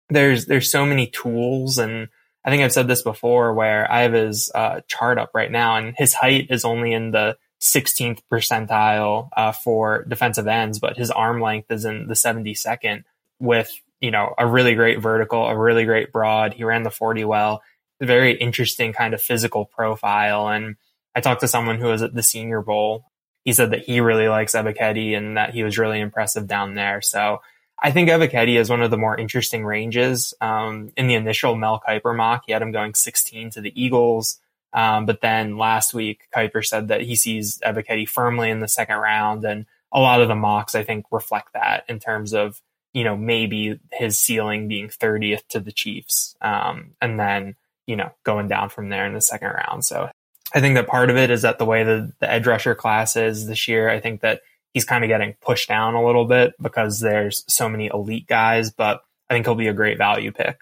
there's 0.09 0.47
there's 0.47 0.71
so 0.71 0.87
many 0.87 1.07
tools, 1.09 1.79
and 1.79 2.09
I 2.45 2.51
think 2.51 2.63
I've 2.63 2.73
said 2.73 2.89
this 2.89 3.03
before, 3.03 3.55
where 3.55 3.91
I 3.91 4.03
have 4.03 4.13
his 4.13 4.51
uh, 4.55 4.81
chart 4.87 5.19
up 5.19 5.31
right 5.35 5.51
now, 5.51 5.77
and 5.77 5.95
his 5.97 6.15
height 6.15 6.49
is 6.51 6.65
only 6.65 6.93
in 6.93 7.11
the 7.11 7.37
16th 7.61 8.21
percentile 8.31 9.29
uh, 9.37 9.53
for 9.53 10.05
defensive 10.05 10.49
ends, 10.49 10.81
but 10.81 10.97
his 10.97 11.11
arm 11.11 11.41
length 11.41 11.71
is 11.71 11.85
in 11.85 12.09
the 12.09 12.15
72nd 12.15 13.05
with 13.39 13.71
you 14.01 14.11
know 14.11 14.35
a 14.39 14.47
really 14.47 14.75
great 14.75 15.01
vertical, 15.01 15.47
a 15.47 15.57
really 15.57 15.85
great 15.85 16.13
broad. 16.13 16.55
He 16.55 16.65
ran 16.65 16.83
the 16.83 16.91
40 16.91 17.25
well. 17.25 17.63
Very 18.01 18.33
interesting 18.33 18.93
kind 18.93 19.15
of 19.15 19.23
physical 19.23 19.65
profile 19.65 20.49
and 20.49 20.77
I 21.15 21.21
talked 21.21 21.41
to 21.41 21.49
someone 21.49 21.79
who 21.79 21.87
was 21.87 22.03
at 22.03 22.15
the 22.15 22.23
Senior 22.23 22.63
Bowl. 22.63 23.05
He 23.45 23.53
said 23.53 23.73
that 23.73 23.85
he 23.85 24.01
really 24.01 24.29
likes 24.29 24.55
Ebiketie 24.55 25.17
and 25.17 25.37
that 25.37 25.53
he 25.53 25.65
was 25.65 25.79
really 25.79 26.01
impressive 26.01 26.47
down 26.47 26.75
there. 26.75 27.03
So 27.03 27.41
I 27.83 27.91
think 27.91 28.09
Ebiketie 28.09 28.59
is 28.59 28.71
one 28.71 28.83
of 28.83 28.91
the 28.91 28.97
more 28.97 29.19
interesting 29.19 29.65
ranges. 29.65 30.33
Um, 30.41 30.91
in 30.97 31.09
the 31.09 31.15
initial 31.15 31.57
Mel 31.57 31.83
Kiper 31.87 32.17
mock, 32.17 32.45
he 32.47 32.53
had 32.53 32.63
him 32.63 32.71
going 32.71 32.95
16 32.95 33.51
to 33.51 33.61
the 33.61 33.83
Eagles. 33.83 34.39
Um, 34.73 35.05
but 35.05 35.21
then 35.21 35.59
last 35.59 35.93
week, 35.93 36.29
Kiper 36.35 36.65
said 36.65 36.89
that 36.89 37.03
he 37.03 37.17
sees 37.17 37.59
Ebiketie 37.59 38.09
firmly 38.09 38.51
in 38.51 38.61
the 38.61 38.69
second 38.69 38.97
round. 38.97 39.45
And 39.45 39.67
a 39.91 40.01
lot 40.01 40.23
of 40.23 40.29
the 40.29 40.37
mocks, 40.37 40.75
I 40.75 40.85
think, 40.85 41.07
reflect 41.11 41.53
that 41.55 41.85
in 41.89 41.99
terms 41.99 42.33
of, 42.33 42.63
you 42.95 43.03
know, 43.03 43.17
maybe 43.17 43.81
his 43.91 44.19
ceiling 44.19 44.69
being 44.69 44.89
30th 44.89 45.47
to 45.49 45.61
the 45.61 45.73
Chiefs. 45.73 46.37
Um, 46.41 46.93
and 47.01 47.19
then, 47.19 47.57
you 47.87 47.97
know, 47.97 48.13
going 48.23 48.47
down 48.47 48.69
from 48.69 48.89
there 48.89 49.07
in 49.07 49.15
the 49.15 49.21
second 49.21 49.49
round. 49.49 49.85
So 49.85 50.09
I 50.55 50.61
think 50.61 50.75
that 50.75 50.87
part 50.87 51.11
of 51.11 51.17
it 51.17 51.31
is 51.31 51.43
that 51.43 51.59
the 51.59 51.65
way 51.65 51.83
the, 51.83 52.13
the 52.21 52.31
edge 52.31 52.47
rusher 52.47 52.75
class 52.75 53.17
is 53.17 53.47
this 53.47 53.69
year, 53.69 53.89
I 53.89 54.01
think 54.01 54.21
that 54.21 54.43
he's 54.75 54.85
kind 54.85 55.05
of 55.05 55.09
getting 55.09 55.35
pushed 55.41 55.69
down 55.69 55.95
a 55.95 56.05
little 56.05 56.25
bit 56.25 56.55
because 56.61 57.01
there's 57.01 57.45
so 57.49 57.69
many 57.69 57.91
elite 57.93 58.27
guys, 58.27 58.71
but 58.71 59.03
I 59.29 59.35
think 59.35 59.47
he'll 59.47 59.55
be 59.55 59.69
a 59.69 59.75
great 59.75 59.99
value 59.99 60.33
pick. 60.33 60.59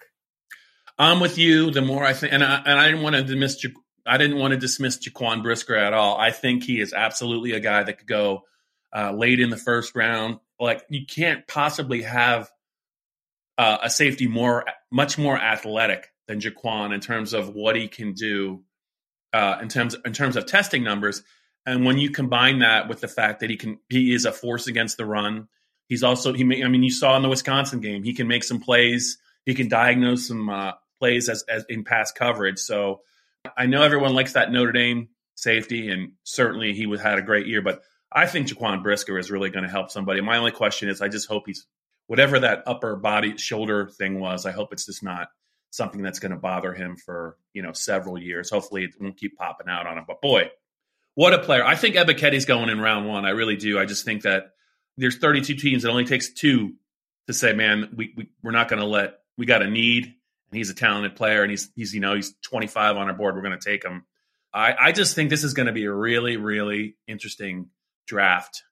I'm 0.97 1.19
with 1.19 1.37
you. 1.37 1.71
The 1.71 1.81
more 1.81 2.05
I 2.05 2.13
think, 2.13 2.33
and 2.33 2.43
I, 2.43 2.61
and 2.65 2.79
I 2.79 2.87
didn't 2.87 3.01
want 3.01 3.15
to 3.15 3.23
dismiss, 3.23 3.65
I 4.05 4.17
didn't 4.17 4.37
want 4.37 4.51
to 4.51 4.57
dismiss 4.57 4.97
Jaquan 4.97 5.41
Brisker 5.43 5.75
at 5.75 5.93
all. 5.93 6.17
I 6.17 6.31
think 6.31 6.63
he 6.63 6.79
is 6.79 6.93
absolutely 6.93 7.53
a 7.53 7.59
guy 7.59 7.83
that 7.83 7.97
could 7.97 8.07
go 8.07 8.43
uh, 8.95 9.11
late 9.11 9.39
in 9.39 9.49
the 9.49 9.57
first 9.57 9.95
round. 9.95 10.39
Like 10.59 10.85
you 10.89 11.05
can't 11.05 11.47
possibly 11.47 12.03
have 12.03 12.49
uh, 13.57 13.79
a 13.83 13.89
safety 13.89 14.27
more, 14.27 14.65
much 14.91 15.17
more 15.17 15.37
athletic 15.37 16.11
than 16.27 16.39
Jaquan 16.39 16.93
in 16.93 16.99
terms 16.99 17.33
of 17.33 17.49
what 17.49 17.75
he 17.75 17.87
can 17.87 18.13
do 18.13 18.63
uh, 19.33 19.57
in 19.61 19.69
terms 19.69 19.95
in 20.05 20.13
terms 20.13 20.35
of 20.35 20.45
testing 20.45 20.83
numbers. 20.83 21.23
And 21.65 21.85
when 21.85 21.97
you 21.99 22.09
combine 22.09 22.59
that 22.59 22.89
with 22.89 23.01
the 23.01 23.07
fact 23.07 23.41
that 23.41 23.49
he 23.49 23.55
can, 23.55 23.77
he 23.87 24.13
is 24.13 24.25
a 24.25 24.31
force 24.31 24.67
against 24.67 24.97
the 24.97 25.05
run. 25.05 25.47
He's 25.87 26.03
also 26.03 26.33
he. 26.33 26.43
May, 26.43 26.63
I 26.63 26.67
mean, 26.67 26.83
you 26.83 26.91
saw 26.91 27.15
in 27.15 27.21
the 27.21 27.29
Wisconsin 27.29 27.81
game, 27.81 28.03
he 28.03 28.13
can 28.13 28.27
make 28.27 28.43
some 28.43 28.59
plays. 28.59 29.17
He 29.45 29.53
can 29.53 29.67
diagnose 29.67 30.27
some 30.27 30.49
uh, 30.49 30.73
plays 30.99 31.29
as, 31.29 31.43
as 31.49 31.65
in 31.69 31.83
pass 31.83 32.11
coverage. 32.11 32.59
So 32.59 33.01
I 33.57 33.65
know 33.65 33.81
everyone 33.81 34.13
likes 34.13 34.33
that 34.33 34.51
Notre 34.51 34.71
Dame 34.71 35.09
safety, 35.35 35.89
and 35.89 36.13
certainly 36.23 36.73
he 36.73 36.85
was 36.85 37.01
had 37.01 37.17
a 37.19 37.23
great 37.23 37.47
year. 37.47 37.61
But 37.61 37.81
I 38.11 38.27
think 38.27 38.47
Jaquan 38.47 38.83
Brisker 38.83 39.17
is 39.17 39.31
really 39.31 39.49
going 39.49 39.63
to 39.63 39.69
help 39.69 39.91
somebody. 39.91 40.21
My 40.21 40.37
only 40.37 40.51
question 40.51 40.89
is, 40.89 41.01
I 41.01 41.07
just 41.07 41.27
hope 41.27 41.43
he's 41.47 41.65
whatever 42.07 42.39
that 42.39 42.63
upper 42.65 42.95
body 42.95 43.37
shoulder 43.37 43.87
thing 43.87 44.19
was. 44.19 44.45
I 44.45 44.51
hope 44.51 44.73
it's 44.73 44.85
just 44.85 45.03
not 45.03 45.29
something 45.71 46.01
that's 46.01 46.19
going 46.19 46.31
to 46.31 46.37
bother 46.37 46.73
him 46.73 46.95
for 46.95 47.37
you 47.53 47.63
know 47.63 47.73
several 47.73 48.17
years. 48.17 48.51
Hopefully, 48.51 48.83
it 48.83 48.91
won't 48.99 49.17
keep 49.17 49.37
popping 49.37 49.67
out 49.67 49.87
on 49.87 49.97
him. 49.97 50.03
But 50.07 50.21
boy, 50.21 50.51
what 51.15 51.33
a 51.33 51.39
player! 51.39 51.65
I 51.65 51.75
think 51.75 51.95
Ebiketie's 51.95 52.45
going 52.45 52.69
in 52.69 52.79
round 52.79 53.07
one. 53.07 53.25
I 53.25 53.31
really 53.31 53.55
do. 53.57 53.79
I 53.79 53.85
just 53.85 54.05
think 54.05 54.21
that 54.21 54.51
there's 54.97 55.17
32 55.17 55.55
teams. 55.55 55.83
It 55.83 55.89
only 55.89 56.05
takes 56.05 56.31
two 56.31 56.75
to 57.27 57.33
say, 57.33 57.53
man, 57.53 57.91
we, 57.95 58.13
we 58.15 58.29
we're 58.43 58.51
not 58.51 58.69
going 58.69 58.81
to 58.81 58.85
let. 58.85 59.15
We 59.37 59.45
got 59.45 59.63
a 59.63 59.69
need, 59.69 60.05
and 60.05 60.57
he's 60.57 60.69
a 60.69 60.75
talented 60.75 61.15
player, 61.15 61.41
and 61.41 61.49
he's 61.49 61.71
he's 61.75 61.93
you 61.93 62.01
know 62.01 62.15
he's 62.15 62.33
25 62.43 62.97
on 62.97 63.07
our 63.07 63.13
board. 63.13 63.35
We're 63.35 63.41
going 63.41 63.57
to 63.57 63.69
take 63.69 63.83
him. 63.83 64.05
I 64.53 64.75
I 64.79 64.91
just 64.91 65.15
think 65.15 65.29
this 65.29 65.43
is 65.43 65.53
going 65.53 65.67
to 65.67 65.73
be 65.73 65.85
a 65.85 65.93
really 65.93 66.37
really 66.37 66.97
interesting 67.07 67.69
draft, 68.07 68.63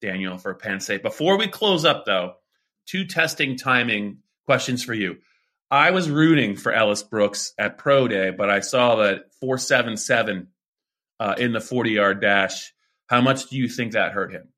Daniel, 0.00 0.38
for 0.38 0.54
Penn 0.54 0.80
State. 0.80 1.02
Before 1.02 1.36
we 1.36 1.48
close 1.48 1.84
up, 1.84 2.04
though, 2.06 2.34
two 2.86 3.04
testing 3.04 3.56
timing 3.56 4.18
questions 4.46 4.84
for 4.84 4.94
you. 4.94 5.18
I 5.74 5.90
was 5.90 6.08
rooting 6.08 6.54
for 6.54 6.72
Ellis 6.72 7.02
Brooks 7.02 7.52
at 7.58 7.78
Pro 7.78 8.06
Day, 8.06 8.30
but 8.30 8.48
I 8.48 8.60
saw 8.60 8.94
that 8.96 9.24
477 9.40 10.46
uh, 11.18 11.34
in 11.36 11.52
the 11.52 11.60
40 11.60 11.90
yard 11.90 12.20
dash. 12.20 12.72
How 13.08 13.20
much 13.20 13.48
do 13.48 13.56
you 13.56 13.68
think 13.68 13.92
that 13.92 14.12
hurt 14.12 14.30
him? 14.30 14.50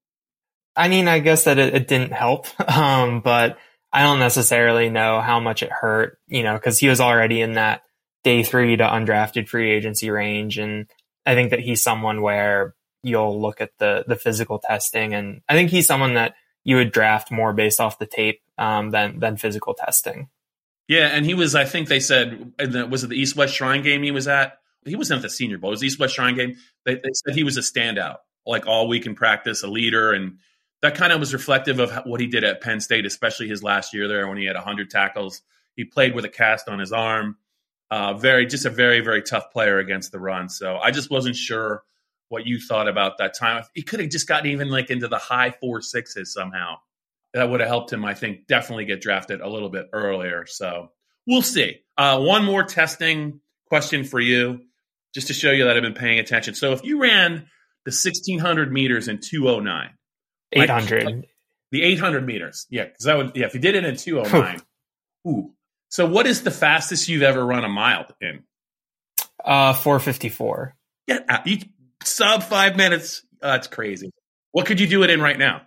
I 0.77 0.89
mean, 0.89 1.09
I 1.09 1.21
guess 1.21 1.45
that 1.45 1.59
it, 1.59 1.75
it 1.75 1.89
didn't 1.89 2.13
help, 2.13 2.49
um, 2.71 3.23
but 3.23 3.57
I 3.91 4.03
don't 4.03 4.19
necessarily 4.19 4.91
know 4.91 5.23
how 5.23 5.41
much 5.41 5.63
it 5.63 5.73
hurt, 5.73 6.19
you 6.27 6.43
know, 6.43 6.53
because 6.53 6.79
he 6.79 6.89
was 6.89 7.01
already 7.01 7.41
in 7.41 7.55
that 7.55 7.81
day 8.23 8.43
three 8.43 8.77
to 8.77 8.85
undrafted 8.85 9.49
free 9.49 9.71
agency 9.71 10.11
range. 10.11 10.59
And 10.59 10.87
I 11.25 11.35
think 11.35 11.49
that 11.49 11.61
he's 11.61 11.83
someone 11.83 12.21
where 12.21 12.75
you'll 13.03 13.41
look 13.41 13.63
at 13.63 13.71
the, 13.79 14.05
the 14.07 14.17
physical 14.17 14.59
testing. 14.59 15.15
And 15.15 15.41
I 15.49 15.55
think 15.55 15.71
he's 15.71 15.87
someone 15.87 16.13
that 16.13 16.35
you 16.63 16.77
would 16.77 16.93
draft 16.93 17.33
more 17.33 17.55
based 17.55 17.81
off 17.81 17.99
the 17.99 18.05
tape 18.05 18.43
um, 18.59 18.91
than, 18.91 19.19
than 19.19 19.39
physical 19.39 19.73
testing. 19.73 20.29
Yeah, 20.89 21.09
and 21.09 21.27
he 21.27 21.35
was. 21.35 21.55
I 21.55 21.65
think 21.65 21.89
they 21.89 22.01
said 22.01 22.53
was 22.91 23.05
it 23.05 23.09
the 23.09 23.21
East 23.21 23.37
West 23.37 23.55
Shrine 23.55 23.83
game 23.83 24.03
he 24.03 24.11
was 24.11 24.29
at. 24.29 24.59
He 24.85 24.95
wasn't 24.95 25.19
at 25.19 25.23
the 25.23 25.31
Senior 25.31 25.59
Bowl. 25.59 25.71
It 25.71 25.73
was 25.73 25.81
the 25.81 25.89
East 25.89 25.99
West 25.99 26.15
Shrine 26.15 26.37
game. 26.37 26.57
They, 26.85 26.95
they 26.95 27.11
said 27.13 27.35
he 27.35 27.43
was 27.43 27.57
a 27.57 27.61
standout, 27.61 28.19
like 28.47 28.67
all 28.67 28.87
week 28.87 29.05
in 29.05 29.17
practice, 29.17 29.65
a 29.65 29.67
leader, 29.67 30.13
and 30.13 30.39
that 30.83 30.95
kind 30.95 31.13
of 31.13 31.19
was 31.19 31.33
reflective 31.33 31.81
of 31.81 31.91
what 32.05 32.21
he 32.21 32.29
did 32.29 32.45
at 32.45 32.61
Penn 32.61 32.81
State, 32.81 33.05
especially 33.05 33.49
his 33.49 33.63
last 33.65 33.93
year 33.93 34.07
there 34.07 34.29
when 34.29 34.39
he 34.39 34.45
had 34.45 34.55
100 34.55 34.89
tackles. 34.91 35.43
He 35.75 35.85
played 35.85 36.15
with 36.15 36.25
a 36.25 36.29
cast 36.29 36.69
on 36.69 36.79
his 36.79 36.93
arm. 36.93 37.37
Uh, 37.91 38.15
very, 38.15 38.47
just 38.47 38.65
a 38.65 38.71
very, 38.71 39.01
very 39.01 39.23
tough 39.23 39.51
player 39.53 39.79
against 39.79 40.13
the 40.13 40.19
run. 40.19 40.49
So 40.49 40.77
I 40.77 40.91
just 40.91 41.11
wasn't 41.11 41.37
sure 41.37 41.83
what 42.29 42.47
you 42.47 42.61
thought 42.61 42.89
about 42.89 43.19
that 43.19 43.35
time. 43.35 43.65
He 43.75 43.83
could 43.83 44.01
have 44.01 44.11
just 44.11 44.27
gotten 44.27 44.51
even 44.51 44.69
like 44.69 44.91
into 44.91 45.09
the 45.09 45.19
high 45.19 45.51
four 45.51 45.83
sixes 45.83 46.33
somehow 46.33 46.77
that 47.37 47.51
would 47.51 47.61
have 47.61 47.69
helped 47.69 47.93
him, 47.93 48.03
I 48.03 48.15
think, 48.15 48.47
definitely 48.47 48.87
get 48.87 49.03
drafted 49.03 49.43
a 49.43 49.49
little 49.49 49.69
bit 49.69 49.91
earlier. 49.93 50.47
So 50.47 50.91
we'll 51.27 51.43
see. 51.43 51.81
Uh, 51.99 52.19
one 52.21 52.45
more 52.45 52.65
testing 52.65 53.41
question 53.69 54.05
for 54.05 54.19
you, 54.19 54.61
just 55.15 55.27
to 55.27 55.35
show 55.35 55.51
you 55.51 55.65
that 55.65 55.77
I've 55.77 55.83
been 55.83 55.93
paying 55.93 56.19
attention. 56.19 56.55
So 56.55 56.73
if 56.73 56.83
you 56.83 56.99
ran 56.99 57.47
the 57.85 57.91
1600 57.91 58.73
meters 58.73 59.09
in 59.09 59.19
209, 59.21 59.91
800, 60.53 61.05
like, 61.05 61.29
the 61.73 61.83
800 61.83 62.25
meters, 62.25 62.67
yeah, 62.71 62.85
because 62.85 63.05
that 63.05 63.19
would, 63.19 63.33
yeah, 63.35 63.45
if 63.45 63.53
you 63.53 63.61
did 63.61 63.75
it 63.75 63.85
in 63.85 63.97
209, 63.97 64.63
ooh. 65.29 65.53
So 65.91 66.07
what 66.07 66.27
is 66.27 66.43
the 66.43 66.51
fastest 66.51 67.07
you've 67.07 67.23
ever 67.23 67.45
run 67.45 67.65
a 67.65 67.69
mile 67.69 68.07
in? 68.19 68.45
Uh, 69.45 69.75
454. 69.75 70.75
Yeah, 71.07 71.19
uh, 71.29 71.39
sub 72.03 72.43
five 72.45 72.77
minutes. 72.77 73.23
Uh, 73.43 73.53
that's 73.53 73.67
crazy. 73.67 74.11
What 74.53 74.65
could 74.65 74.81
you 74.81 74.87
do 74.87 75.03
it 75.03 75.11
in 75.11 75.21
right 75.21 75.39
now? 75.39 75.67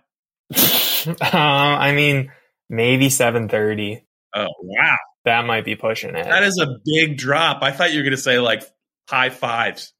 Uh, 0.52 1.06
I 1.22 1.92
mean, 1.92 2.32
maybe 2.68 3.08
730. 3.08 4.04
Oh, 4.34 4.46
wow. 4.62 4.96
That 5.24 5.44
might 5.44 5.64
be 5.64 5.76
pushing 5.76 6.14
it. 6.14 6.24
That 6.24 6.42
is 6.42 6.58
a 6.58 6.78
big 6.84 7.18
drop. 7.18 7.62
I 7.62 7.72
thought 7.72 7.92
you 7.92 7.98
were 7.98 8.04
going 8.04 8.16
to 8.16 8.22
say 8.22 8.38
like 8.38 8.62
high 9.08 9.30
fives. 9.30 9.92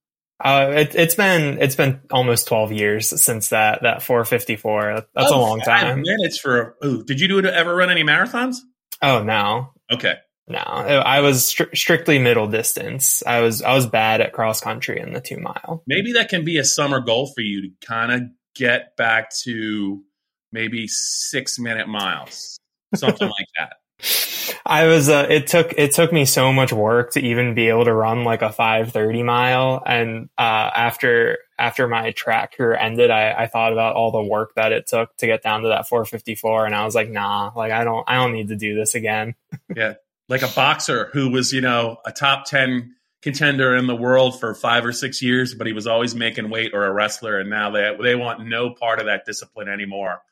Uh, 0.42 0.72
it, 0.74 0.94
has 0.94 1.14
been 1.14 1.58
it's 1.60 1.76
been 1.76 2.00
almost 2.10 2.48
twelve 2.48 2.72
years 2.72 3.08
since 3.20 3.50
that 3.50 3.82
that 3.82 4.02
454. 4.02 5.06
That's 5.14 5.30
oh, 5.30 5.38
a 5.38 5.38
long 5.38 5.60
time. 5.60 6.00
Minutes 6.00 6.38
for. 6.38 6.76
Ooh, 6.82 7.04
did 7.04 7.20
you 7.20 7.28
do 7.28 7.46
ever 7.46 7.76
run 7.76 7.90
any 7.90 8.02
marathons? 8.02 8.56
Oh 9.02 9.22
no. 9.22 9.72
Okay. 9.92 10.14
No, 10.48 10.58
I 10.58 11.20
was 11.20 11.42
stri- 11.42 11.76
strictly 11.76 12.18
middle 12.18 12.48
distance. 12.48 13.22
I 13.24 13.40
was 13.40 13.62
I 13.62 13.74
was 13.74 13.86
bad 13.86 14.20
at 14.20 14.32
cross 14.32 14.60
country 14.60 14.98
in 14.98 15.12
the 15.12 15.20
two 15.20 15.36
mile. 15.36 15.84
Maybe 15.86 16.14
that 16.14 16.28
can 16.28 16.44
be 16.44 16.58
a 16.58 16.64
summer 16.64 17.00
goal 17.00 17.30
for 17.32 17.40
you 17.40 17.62
to 17.62 17.86
kind 17.86 18.10
of 18.10 18.22
get 18.56 18.96
back 18.96 19.30
to 19.44 20.02
maybe 20.52 20.86
six 20.88 21.58
minute 21.58 21.88
miles, 21.88 22.58
something 22.94 23.28
like 23.28 23.48
that. 23.58 23.74
I 24.66 24.86
was. 24.86 25.08
Uh, 25.08 25.26
it 25.28 25.46
took 25.46 25.74
it 25.76 25.92
took 25.92 26.12
me 26.12 26.24
so 26.24 26.52
much 26.52 26.72
work 26.72 27.12
to 27.12 27.20
even 27.20 27.54
be 27.54 27.68
able 27.68 27.84
to 27.84 27.92
run 27.92 28.24
like 28.24 28.42
a 28.42 28.52
five 28.52 28.92
thirty 28.92 29.22
mile, 29.22 29.82
and 29.84 30.28
uh, 30.38 30.70
after 30.74 31.38
after 31.58 31.88
my 31.88 32.12
track 32.12 32.56
career 32.56 32.74
ended, 32.74 33.10
I, 33.10 33.32
I 33.32 33.46
thought 33.46 33.72
about 33.72 33.96
all 33.96 34.10
the 34.10 34.22
work 34.22 34.54
that 34.56 34.72
it 34.72 34.86
took 34.86 35.14
to 35.18 35.26
get 35.26 35.42
down 35.42 35.62
to 35.62 35.68
that 35.68 35.88
four 35.88 36.04
fifty 36.04 36.34
four, 36.34 36.66
and 36.66 36.74
I 36.74 36.84
was 36.84 36.94
like, 36.94 37.10
nah, 37.10 37.52
like 37.54 37.72
I 37.72 37.84
don't 37.84 38.04
I 38.08 38.16
don't 38.16 38.32
need 38.32 38.48
to 38.48 38.56
do 38.56 38.74
this 38.74 38.94
again. 38.94 39.34
yeah, 39.76 39.94
like 40.28 40.42
a 40.42 40.48
boxer 40.48 41.10
who 41.12 41.30
was 41.30 41.52
you 41.52 41.60
know 41.60 41.98
a 42.04 42.12
top 42.12 42.44
ten 42.44 42.94
contender 43.22 43.76
in 43.76 43.86
the 43.86 43.96
world 43.96 44.40
for 44.40 44.54
five 44.54 44.84
or 44.86 44.92
six 44.92 45.20
years, 45.20 45.54
but 45.54 45.66
he 45.66 45.74
was 45.74 45.86
always 45.86 46.14
making 46.14 46.48
weight, 46.48 46.72
or 46.74 46.84
a 46.84 46.92
wrestler, 46.92 47.38
and 47.38 47.50
now 47.50 47.70
they 47.70 47.96
they 48.02 48.14
want 48.14 48.46
no 48.46 48.70
part 48.70 48.98
of 48.98 49.06
that 49.06 49.24
discipline 49.26 49.68
anymore 49.68 50.22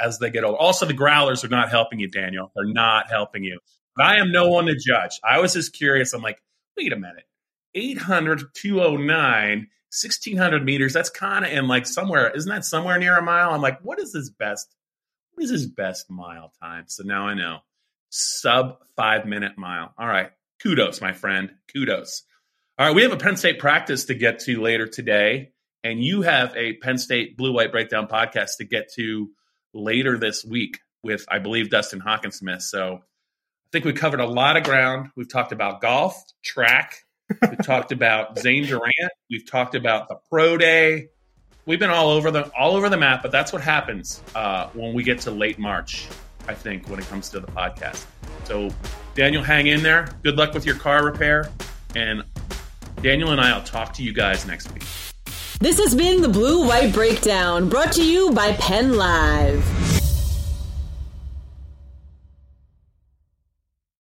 as 0.00 0.18
they 0.18 0.30
get 0.30 0.44
older. 0.44 0.58
Also, 0.58 0.86
the 0.86 0.92
growlers 0.92 1.44
are 1.44 1.48
not 1.48 1.70
helping 1.70 1.98
you, 1.98 2.08
Daniel. 2.08 2.50
They're 2.54 2.64
not 2.64 3.10
helping 3.10 3.44
you. 3.44 3.58
But 3.96 4.06
I 4.06 4.16
am 4.20 4.32
no 4.32 4.48
one 4.48 4.66
to 4.66 4.74
judge. 4.74 5.20
I 5.24 5.40
was 5.40 5.52
just 5.52 5.72
curious. 5.72 6.12
I'm 6.12 6.22
like, 6.22 6.38
wait 6.76 6.92
a 6.92 6.96
minute. 6.96 7.24
800, 7.74 8.42
209, 8.54 9.58
1600 9.58 10.64
meters. 10.64 10.92
That's 10.92 11.10
kind 11.10 11.44
of 11.44 11.52
in 11.52 11.68
like 11.68 11.86
somewhere. 11.86 12.30
Isn't 12.30 12.50
that 12.50 12.64
somewhere 12.64 12.98
near 12.98 13.16
a 13.16 13.22
mile? 13.22 13.50
I'm 13.50 13.62
like, 13.62 13.80
what 13.82 14.00
is 14.00 14.12
his 14.12 14.30
best? 14.30 14.74
What 15.32 15.44
is 15.44 15.50
his 15.50 15.66
best 15.66 16.10
mile 16.10 16.52
time? 16.62 16.84
So 16.86 17.02
now 17.04 17.26
I 17.28 17.34
know. 17.34 17.58
Sub 18.10 18.78
five 18.96 19.26
minute 19.26 19.58
mile. 19.58 19.92
All 19.98 20.06
right. 20.06 20.30
Kudos, 20.62 21.00
my 21.00 21.12
friend. 21.12 21.50
Kudos. 21.72 22.22
All 22.78 22.86
right. 22.86 22.94
We 22.94 23.02
have 23.02 23.12
a 23.12 23.16
Penn 23.16 23.36
State 23.36 23.58
practice 23.58 24.06
to 24.06 24.14
get 24.14 24.40
to 24.40 24.60
later 24.60 24.86
today. 24.86 25.52
And 25.82 26.02
you 26.02 26.22
have 26.22 26.56
a 26.56 26.74
Penn 26.74 26.96
State 26.96 27.36
Blue 27.36 27.52
White 27.52 27.72
Breakdown 27.72 28.06
podcast 28.06 28.56
to 28.58 28.64
get 28.64 28.92
to 28.94 29.30
later 29.74 30.16
this 30.16 30.44
week 30.44 30.80
with, 31.02 31.24
I 31.28 31.38
believe, 31.38 31.70
Dustin 31.70 32.00
Hockensmith. 32.00 32.62
So 32.62 32.96
I 32.96 33.68
think 33.72 33.84
we 33.84 33.92
covered 33.92 34.20
a 34.20 34.26
lot 34.26 34.56
of 34.56 34.62
ground. 34.62 35.10
We've 35.16 35.28
talked 35.28 35.52
about 35.52 35.80
golf, 35.80 36.22
track. 36.42 37.04
We've 37.42 37.58
talked 37.64 37.92
about 37.92 38.38
Zane 38.38 38.66
Durant. 38.66 39.12
We've 39.30 39.48
talked 39.48 39.74
about 39.74 40.08
the 40.08 40.16
pro 40.30 40.56
day. 40.56 41.08
We've 41.66 41.78
been 41.78 41.90
all 41.90 42.10
over 42.10 42.30
the 42.30 42.50
all 42.56 42.76
over 42.76 42.90
the 42.90 42.98
map, 42.98 43.22
but 43.22 43.32
that's 43.32 43.52
what 43.52 43.62
happens 43.62 44.22
uh, 44.34 44.68
when 44.74 44.92
we 44.92 45.02
get 45.02 45.20
to 45.20 45.30
late 45.30 45.58
March. 45.58 46.06
I 46.46 46.52
think 46.54 46.88
when 46.88 46.98
it 46.98 47.06
comes 47.06 47.30
to 47.30 47.40
the 47.40 47.46
podcast. 47.46 48.04
So 48.44 48.68
Daniel, 49.14 49.42
hang 49.42 49.66
in 49.66 49.82
there. 49.82 50.08
Good 50.22 50.36
luck 50.36 50.52
with 50.52 50.66
your 50.66 50.76
car 50.76 51.02
repair, 51.02 51.50
and 51.94 52.22
Daniel 53.00 53.30
and 53.30 53.40
I 53.40 53.56
will 53.56 53.64
talk 53.64 53.94
to 53.94 54.02
you 54.02 54.12
guys 54.12 54.46
next 54.46 54.72
week. 54.74 54.84
This 55.60 55.78
has 55.78 55.94
been 55.94 56.20
the 56.20 56.28
Blue 56.28 56.66
White 56.66 56.92
Breakdown, 56.92 57.68
brought 57.68 57.92
to 57.92 58.04
you 58.04 58.32
by 58.32 58.54
Penn 58.54 58.96
Live. 58.96 59.93